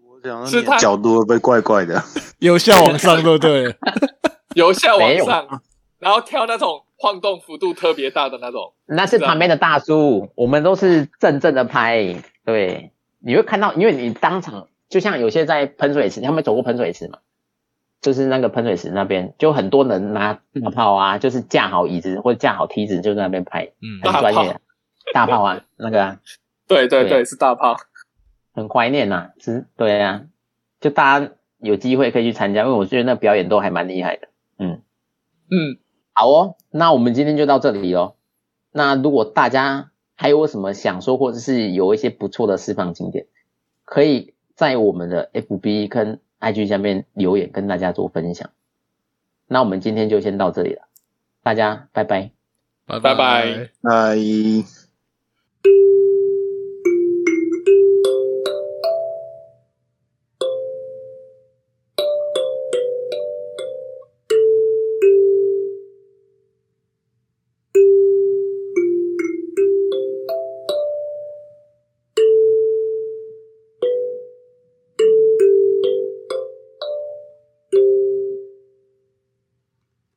[0.07, 2.01] 我想是他角度会被怪怪的。
[2.39, 3.75] 由下往上，对不对？
[4.55, 5.61] 由下往上，
[6.01, 8.73] 然后跳那种晃动幅度特别大的那种。
[8.85, 12.15] 那是旁边的大叔，我们都是正正的拍。
[12.43, 17.19] 对，你会看到，因为你当场就像有些在喷水池，他们走过喷水池嘛，
[18.01, 24.59] 就是那个喷水池那边，就很多人拿大炮啊，就是架好椅子或者架好梯子，就在那边拍，嗯，很专业。
[25.13, 26.19] 大炮啊，那个啊，
[26.67, 27.77] 对对对对，是大炮。
[28.53, 30.23] 很怀念呐、是，对啊，
[30.79, 34.27] 就大家有机会可以去参加，因为我觉得那表演都还蛮厉害的。
[34.57, 34.81] 嗯，
[35.49, 35.77] 嗯，
[36.21, 38.13] 好哦，那我们今天就到这里哦。
[38.71, 43.25] 那如果大家还有什么想说，或者是有一些不错的释放景点，
[43.85, 48.51] 可以在我们的 FB 跟 IG 下面留言，跟大家做分享。
[49.47, 50.83] 那我们今天就先到这里了，
[51.41, 52.29] 大家拜拜。
[52.85, 54.21] 拜拜拜拜。